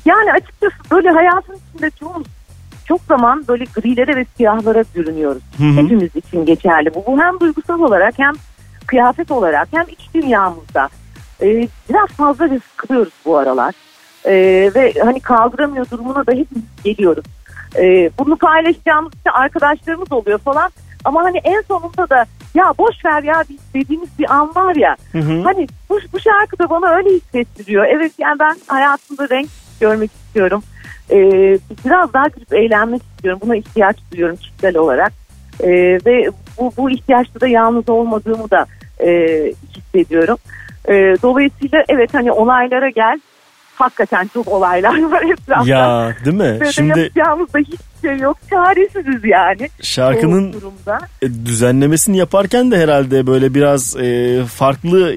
[0.05, 2.23] Yani açıkçası böyle hayatın içinde çoğu
[2.87, 5.43] çok zaman böyle grilere ve siyahlara bürünüyoruz.
[5.57, 5.83] Hı hı.
[5.83, 7.03] Hepimiz için geçerli bu.
[7.07, 8.33] Bu hem duygusal olarak hem
[8.87, 10.89] kıyafet olarak hem iç dünyamızda.
[11.41, 13.73] E, biraz fazla sıkılıyoruz bu aralar.
[14.25, 14.33] E,
[14.75, 17.25] ve hani kaldıramıyor durumuna da hepimiz geliyoruz.
[17.75, 20.71] E, bunu paylaşacağımız işte arkadaşlarımız oluyor falan.
[21.05, 24.95] Ama hani en sonunda da ya boş ver ya dediğimiz bir an var ya.
[25.11, 25.41] Hı hı.
[25.41, 27.85] Hani bu, bu şarkı da bana öyle hissettiriyor.
[27.85, 29.49] Evet yani ben hayatımda renk
[29.79, 30.63] görmek istiyorum.
[31.11, 31.17] E,
[31.85, 33.39] biraz daha gülüp eğlenmek istiyorum.
[33.43, 35.13] Buna ihtiyaç duyuyorum kişisel olarak.
[35.59, 35.69] E,
[36.05, 36.29] ve
[36.59, 38.65] bu, bu ihtiyaçta da yalnız olmadığımı da
[38.99, 39.09] e,
[39.75, 40.37] hissediyorum.
[40.87, 43.19] E, dolayısıyla evet hani olaylara gel.
[43.81, 45.69] Hakikaten çok olaylar var etrafta.
[45.71, 46.61] Ya değil mi?
[46.61, 48.37] Ve Şimdi yapacağımız da hiçbir şey yok.
[48.49, 49.69] Çaresiziz yani.
[49.81, 50.55] Şarkının
[51.21, 55.13] e, düzenlemesini yaparken de herhalde böyle biraz e, farklı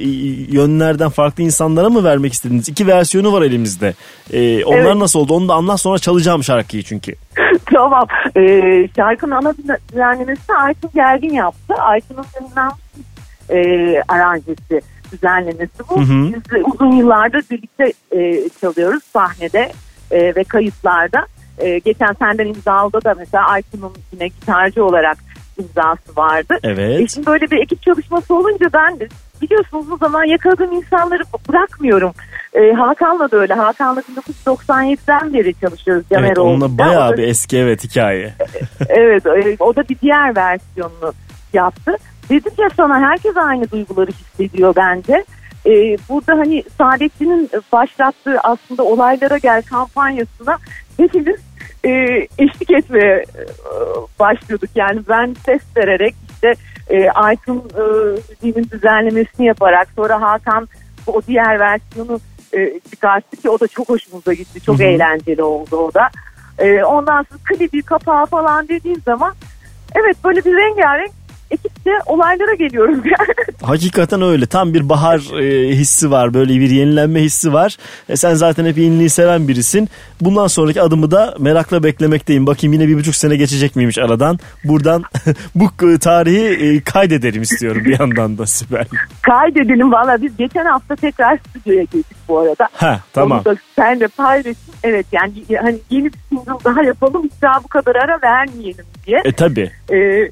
[0.50, 2.68] yönlerden farklı insanlara mı vermek istediniz?
[2.68, 3.94] İki versiyonu var elimizde.
[4.32, 4.96] E, onlar Evet.
[4.96, 5.34] nasıl oldu?
[5.34, 7.14] Onu da anlat sonra çalacağım şarkıyı çünkü.
[7.74, 8.06] tamam.
[8.36, 9.54] Ee, şarkının ana
[9.92, 11.74] düzenlemesini Aytun Gergin yaptı.
[11.74, 12.72] Aytun'un dönülen
[13.50, 14.80] e, aranjesi
[15.14, 15.96] düzenlemesi bu.
[15.96, 16.32] Hı hı.
[16.32, 19.72] Biz uzun yıllardır birlikte e, çalıyoruz sahnede
[20.10, 21.26] e, ve kayıtlarda.
[21.58, 25.18] E, geçen senden imzalıda da mesela Aytun'un yine gitarcı olarak
[25.58, 26.54] imzası vardı.
[26.62, 27.00] Evet.
[27.00, 28.98] E şimdi böyle bir ekip çalışması olunca ben
[29.42, 32.12] biliyorsunuz o zaman yakaladığım insanları bırakmıyorum.
[32.54, 33.54] E, Hakan'la da öyle.
[33.54, 36.04] Hakan'la 1997'den beri çalışıyoruz.
[36.10, 38.34] Caner Evet onunla bayağı bir eski evet hikaye.
[38.88, 41.12] evet e, o da bir diğer versiyonunu
[41.52, 41.96] yaptı.
[42.30, 45.24] Dedim ya sana herkes aynı duyguları hissediyor bence.
[45.66, 50.58] E, burada hani Saadettin'in başlattığı aslında olaylara gel kampanyasına
[50.96, 51.36] hepimiz
[51.84, 51.90] e,
[52.38, 53.42] eşlik etmeye e,
[54.20, 54.70] başlıyorduk.
[54.74, 56.54] Yani ben ses vererek işte
[56.90, 57.82] e, Aytun e,
[58.30, 60.68] müziğinin düzenlemesini yaparak sonra Hakan
[61.06, 62.20] o diğer versiyonu
[62.52, 64.60] e, çıkarttı ki o da çok hoşumuza gitti.
[64.60, 64.86] Çok Hı hı.
[64.86, 66.10] eğlenceli oldu o da.
[66.58, 69.34] E, ondan sonra klibi kapağı falan dediğim zaman
[69.94, 73.34] evet böyle bir rengarenk ekipçe olaylara geliyoruz yani.
[73.62, 74.46] Hakikaten öyle.
[74.46, 76.34] Tam bir bahar e, hissi var.
[76.34, 77.76] Böyle bir yenilenme hissi var.
[78.08, 79.88] E, sen zaten hep yeniliği seven birisin.
[80.20, 82.46] Bundan sonraki adımı da merakla beklemekteyim.
[82.46, 84.38] Bakayım yine bir buçuk sene geçecek miymiş aradan.
[84.64, 85.04] Buradan
[85.54, 88.86] bu e, tarihi e, kaydedelim istiyorum bir yandan da Sibel.
[89.22, 92.68] Kaydedelim valla biz geçen hafta tekrar stüdyoya girdik bu arada.
[92.72, 93.38] Ha tamam.
[93.38, 94.74] Onu da senle paylaşın.
[94.82, 99.22] Evet yani hani yeni bir single daha yapalım hiç daha bu kadar ara vermeyelim diye.
[99.24, 99.70] E tabi.
[99.92, 100.30] Ee,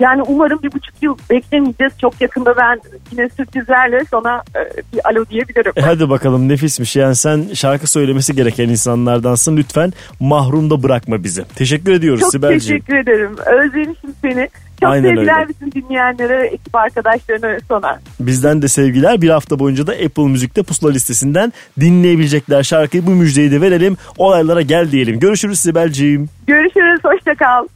[0.00, 1.92] yani umarım bir buçuk yıl beklemeyeceğiz.
[2.00, 2.80] Çok yakında ben
[3.12, 4.60] yine sürprizlerle sana e,
[4.92, 5.72] bir alo diyebilirim.
[5.76, 6.96] E hadi bakalım nefismiş.
[6.96, 9.56] Yani sen şarkı söylemesi gereken insanlardansın.
[9.56, 11.44] Lütfen mahrum da bırakma bizi.
[11.44, 12.80] Teşekkür ediyoruz Çok Sibel'ciğim.
[12.82, 13.36] teşekkür ederim.
[13.46, 14.48] Özlemişim seni.
[14.80, 15.48] Çok Aynen sevgiler öyle.
[15.48, 18.00] bütün dinleyenlere, ekip arkadaşlarına sana.
[18.20, 19.22] Bizden de sevgiler.
[19.22, 23.06] Bir hafta boyunca da Apple Müzik'te pusula listesinden dinleyebilecekler şarkıyı.
[23.06, 23.96] Bu müjdeyi de verelim.
[24.18, 25.20] Olaylara gel diyelim.
[25.20, 26.28] Görüşürüz Sibel'ciğim.
[26.46, 27.66] Görüşürüz, hoşça kal.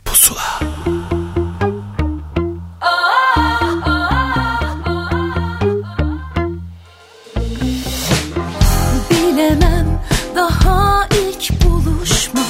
[9.34, 10.00] Bilemem
[10.36, 12.40] daha ilk buluşma.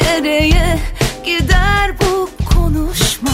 [0.00, 0.78] Nereye
[1.24, 3.30] gider bu konuşma?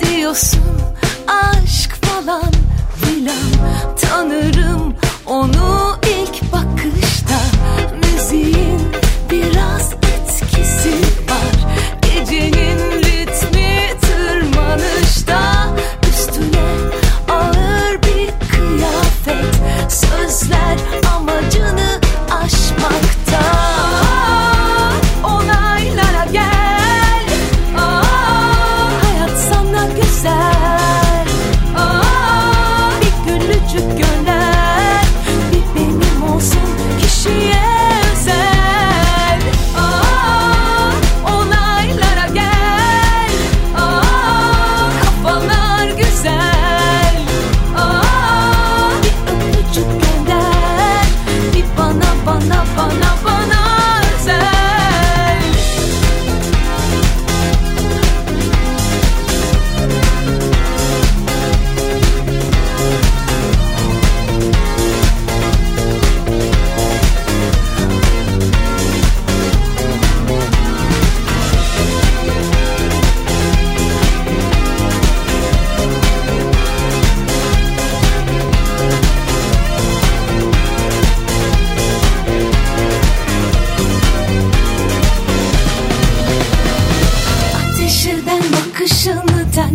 [0.00, 0.80] Diyorsun
[1.26, 2.52] aşk falan
[2.96, 3.96] filan.
[4.00, 4.94] Tanırım
[5.26, 7.38] onu ilk bakışta.
[8.02, 8.80] Müziğin
[9.30, 10.94] biraz etkisi
[11.30, 11.74] var.
[12.02, 15.66] Gecenin ritmi tırmanışta.
[16.10, 16.66] Üstüne
[17.28, 19.92] ağır bir kıyafet.
[19.92, 20.76] Sözler
[22.86, 23.25] замок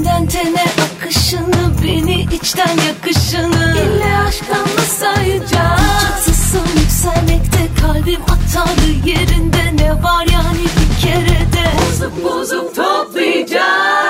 [0.04, 3.78] Tenden tene akışını Beni içten yakışını.
[3.78, 9.84] İlle aşktan mı sayacağız Çatısın yükselmekte Kalbim hatalı yerinde.
[9.84, 14.01] Ne var yani bir kerede Bozup bozup toplayacağız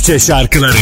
[0.00, 0.76] Türkçe şarkıları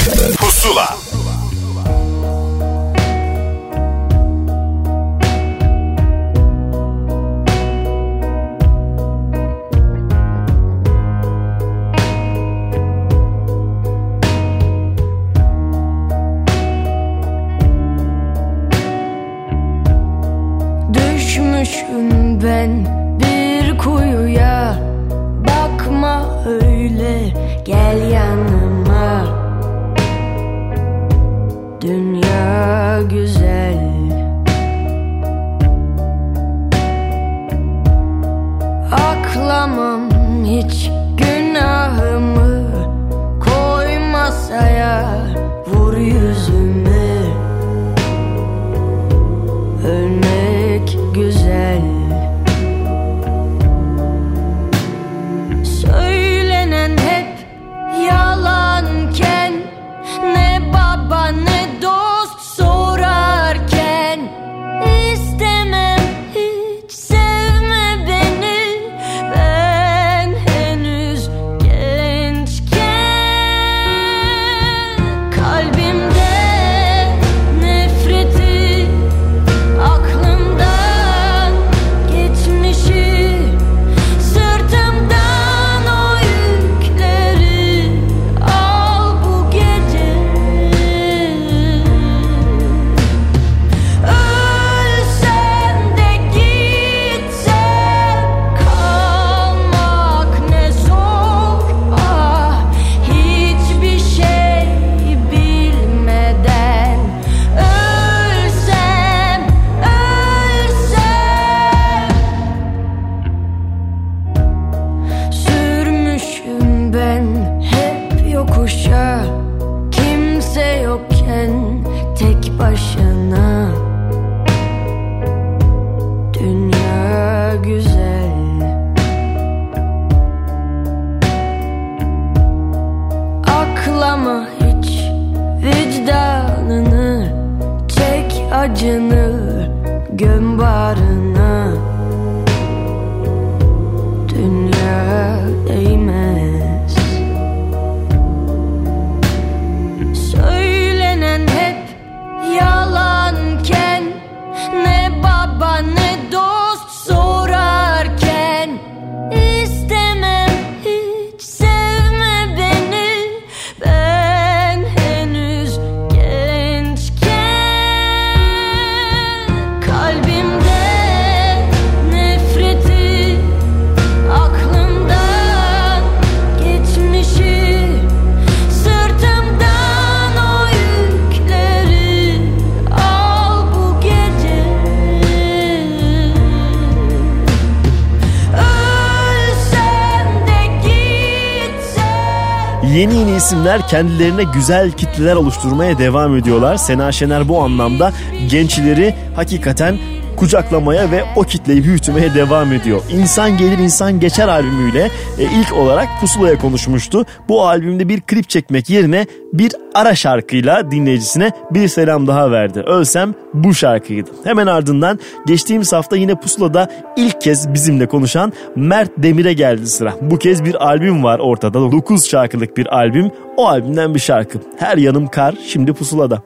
[193.69, 196.77] isimler kendilerine güzel kitleler oluşturmaya devam ediyorlar.
[196.77, 198.13] Sena Şener bu anlamda
[198.51, 199.99] gençleri hakikaten
[200.37, 203.03] kucaklamaya ve o kitleyi büyütmeye devam ediyor.
[203.11, 207.27] İnsan Gelir İnsan Geçer albümüyle e, ilk olarak Pusula'ya konuşmuştu.
[207.49, 212.81] Bu albümde bir klip çekmek yerine bir ara şarkıyla dinleyicisine bir selam daha verdi.
[212.81, 214.31] Ölsem bu şarkıydı.
[214.45, 220.15] Hemen ardından geçtiğimiz hafta yine Pusula'da ilk kez bizimle konuşan Mert Demir'e geldi sıra.
[220.21, 221.93] Bu kez bir albüm var ortada.
[221.93, 223.31] 9 şarkılık bir albüm.
[223.57, 224.59] O albümden bir şarkı.
[224.79, 226.43] Her yanım kar şimdi Pusula'da.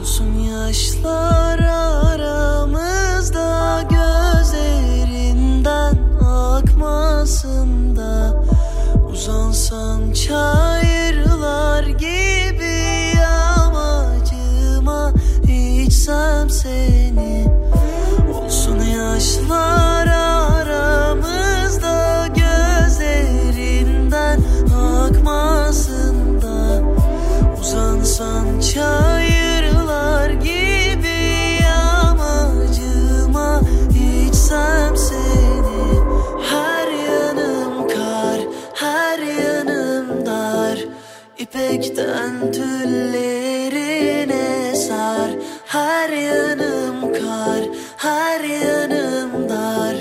[0.00, 1.58] Olsun yaşlar
[2.14, 8.42] aramızda gözlerinden akmasın da
[9.12, 10.71] Uzansan çayırlar
[16.62, 17.44] seni.
[18.34, 20.06] Olsun yaşlar
[20.52, 24.40] aramızda gözlerinden
[24.74, 26.82] akmasın da
[27.60, 31.58] Uzansan çayırlar gibi
[32.10, 33.60] amacıma
[33.90, 36.00] içsem seni.
[36.50, 38.40] Her yanım kar,
[38.74, 40.78] her yanım dar.
[41.38, 44.42] İpekten tüllerine
[44.76, 45.30] sar
[45.66, 46.41] Her kar,
[48.02, 49.96] her yanım dar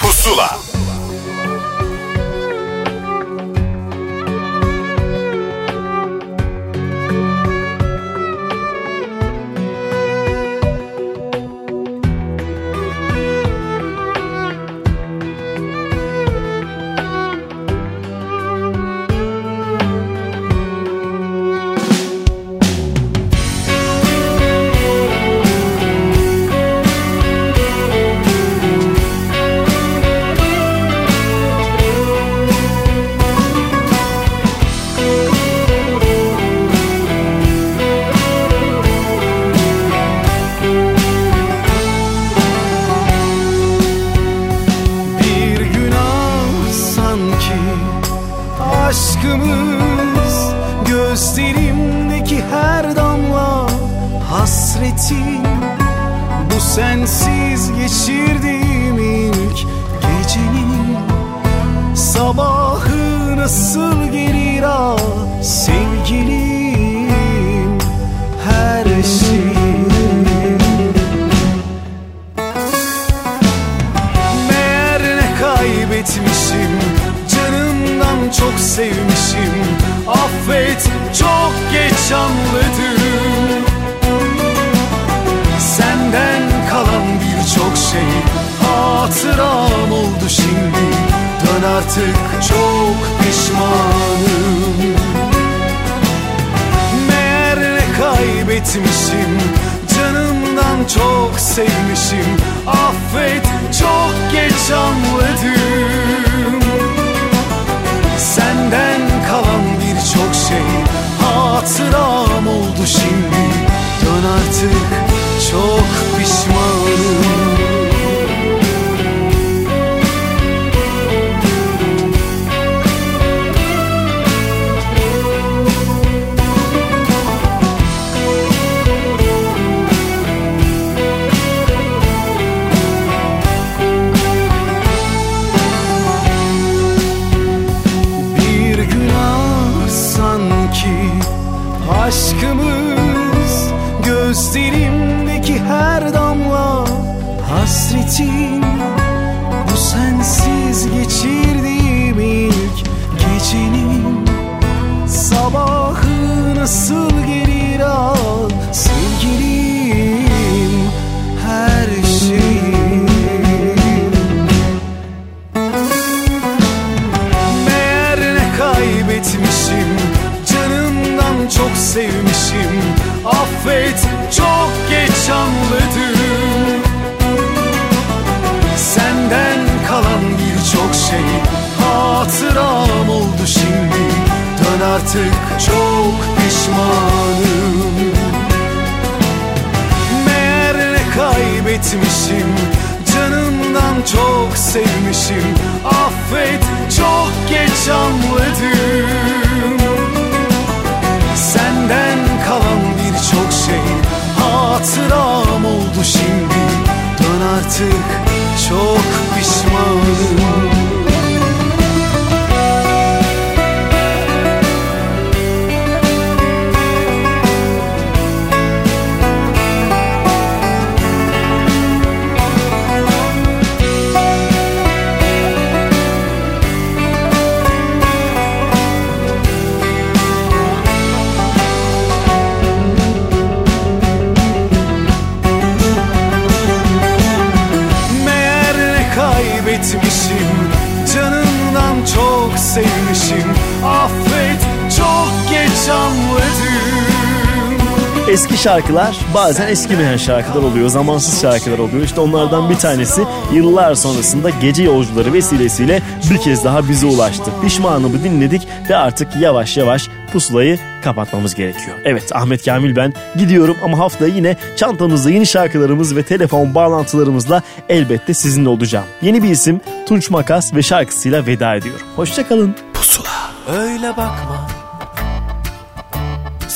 [248.41, 252.03] Eski şarkılar bazen eskimeyen şarkılar oluyor, zamansız şarkılar oluyor.
[252.03, 253.21] İşte onlardan bir tanesi
[253.53, 257.51] yıllar sonrasında gece yolcuları vesilesiyle bir kez daha bize ulaştı.
[257.63, 261.97] Pişmanımı dinledik ve artık yavaş yavaş pusulayı kapatmamız gerekiyor.
[262.05, 268.33] Evet Ahmet Kamil ben gidiyorum ama haftaya yine çantamızda yeni şarkılarımız ve telefon bağlantılarımızla elbette
[268.33, 269.05] sizinle olacağım.
[269.21, 272.07] Yeni bir isim Tunç Makas ve şarkısıyla veda ediyorum.
[272.15, 272.75] Hoşçakalın.
[272.93, 273.51] Pusula.
[273.77, 274.70] Öyle bakma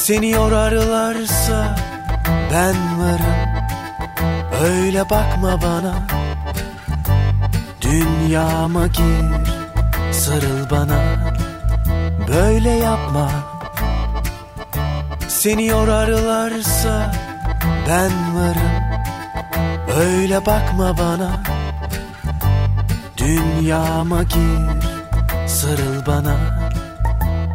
[0.05, 1.75] Seni yorarlarsa
[2.51, 3.35] ben varım.
[4.63, 5.93] Öyle bakma bana.
[7.81, 9.25] Dünyama gir
[10.11, 10.99] Sarıl bana.
[12.27, 13.31] Böyle yapma.
[15.27, 17.11] Seni yorarlarsa
[17.87, 18.73] ben varım.
[19.99, 21.31] Öyle bakma bana.
[23.17, 24.87] Dünyama gir
[25.47, 26.35] Sarıl bana.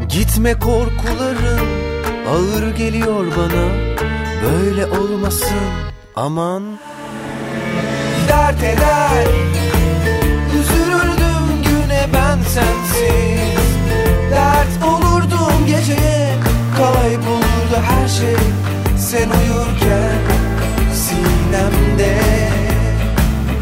[0.08, 1.79] Gitme korkularım
[2.30, 3.64] Ağır geliyor bana.
[4.42, 5.56] Böyle olmasın.
[6.16, 6.62] Aman.
[8.28, 9.26] Dert eder.
[10.60, 13.60] Üzülürdüm güne ben sensiz.
[14.30, 16.34] Dert olurdum geceye.
[16.76, 18.36] Kaybolurdu her şey.
[18.98, 20.20] Sen uyurken
[20.94, 22.18] Sinemde.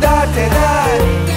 [0.02, 1.27] Dert eder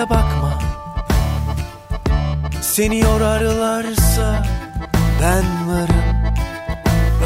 [0.00, 0.58] Öyle bakma.
[2.60, 4.42] Seni yorarlarsa
[5.22, 6.32] Ben varım.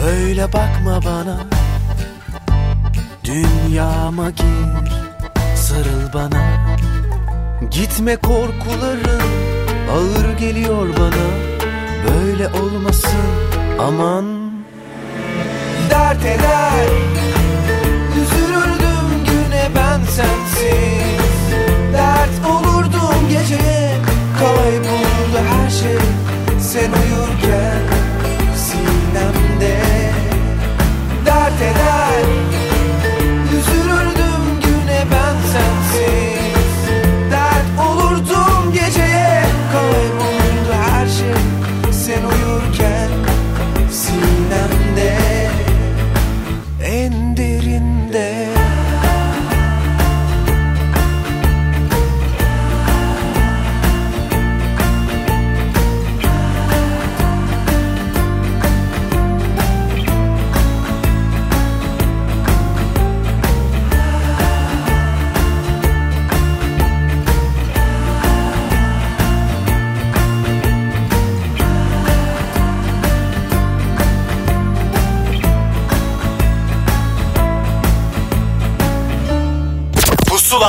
[0.07, 1.37] Öyle bakma bana.
[3.25, 4.91] Dünyama gir
[5.57, 6.67] Sarıl bana.
[7.71, 9.31] Gitme korkularım
[9.93, 11.27] Ağır geliyor bana.
[12.09, 13.21] Böyle olmasın
[13.81, 14.25] Aman.
[15.91, 16.89] Dert eder.
[18.17, 21.24] Üzülürdüm güne ben sensiz
[22.05, 23.97] Dert olurdum geceye
[24.39, 25.99] Kaybolurdu her şey
[26.61, 27.83] Sen uyurken
[28.57, 29.77] Sinemde.
[31.27, 32.25] Dert eder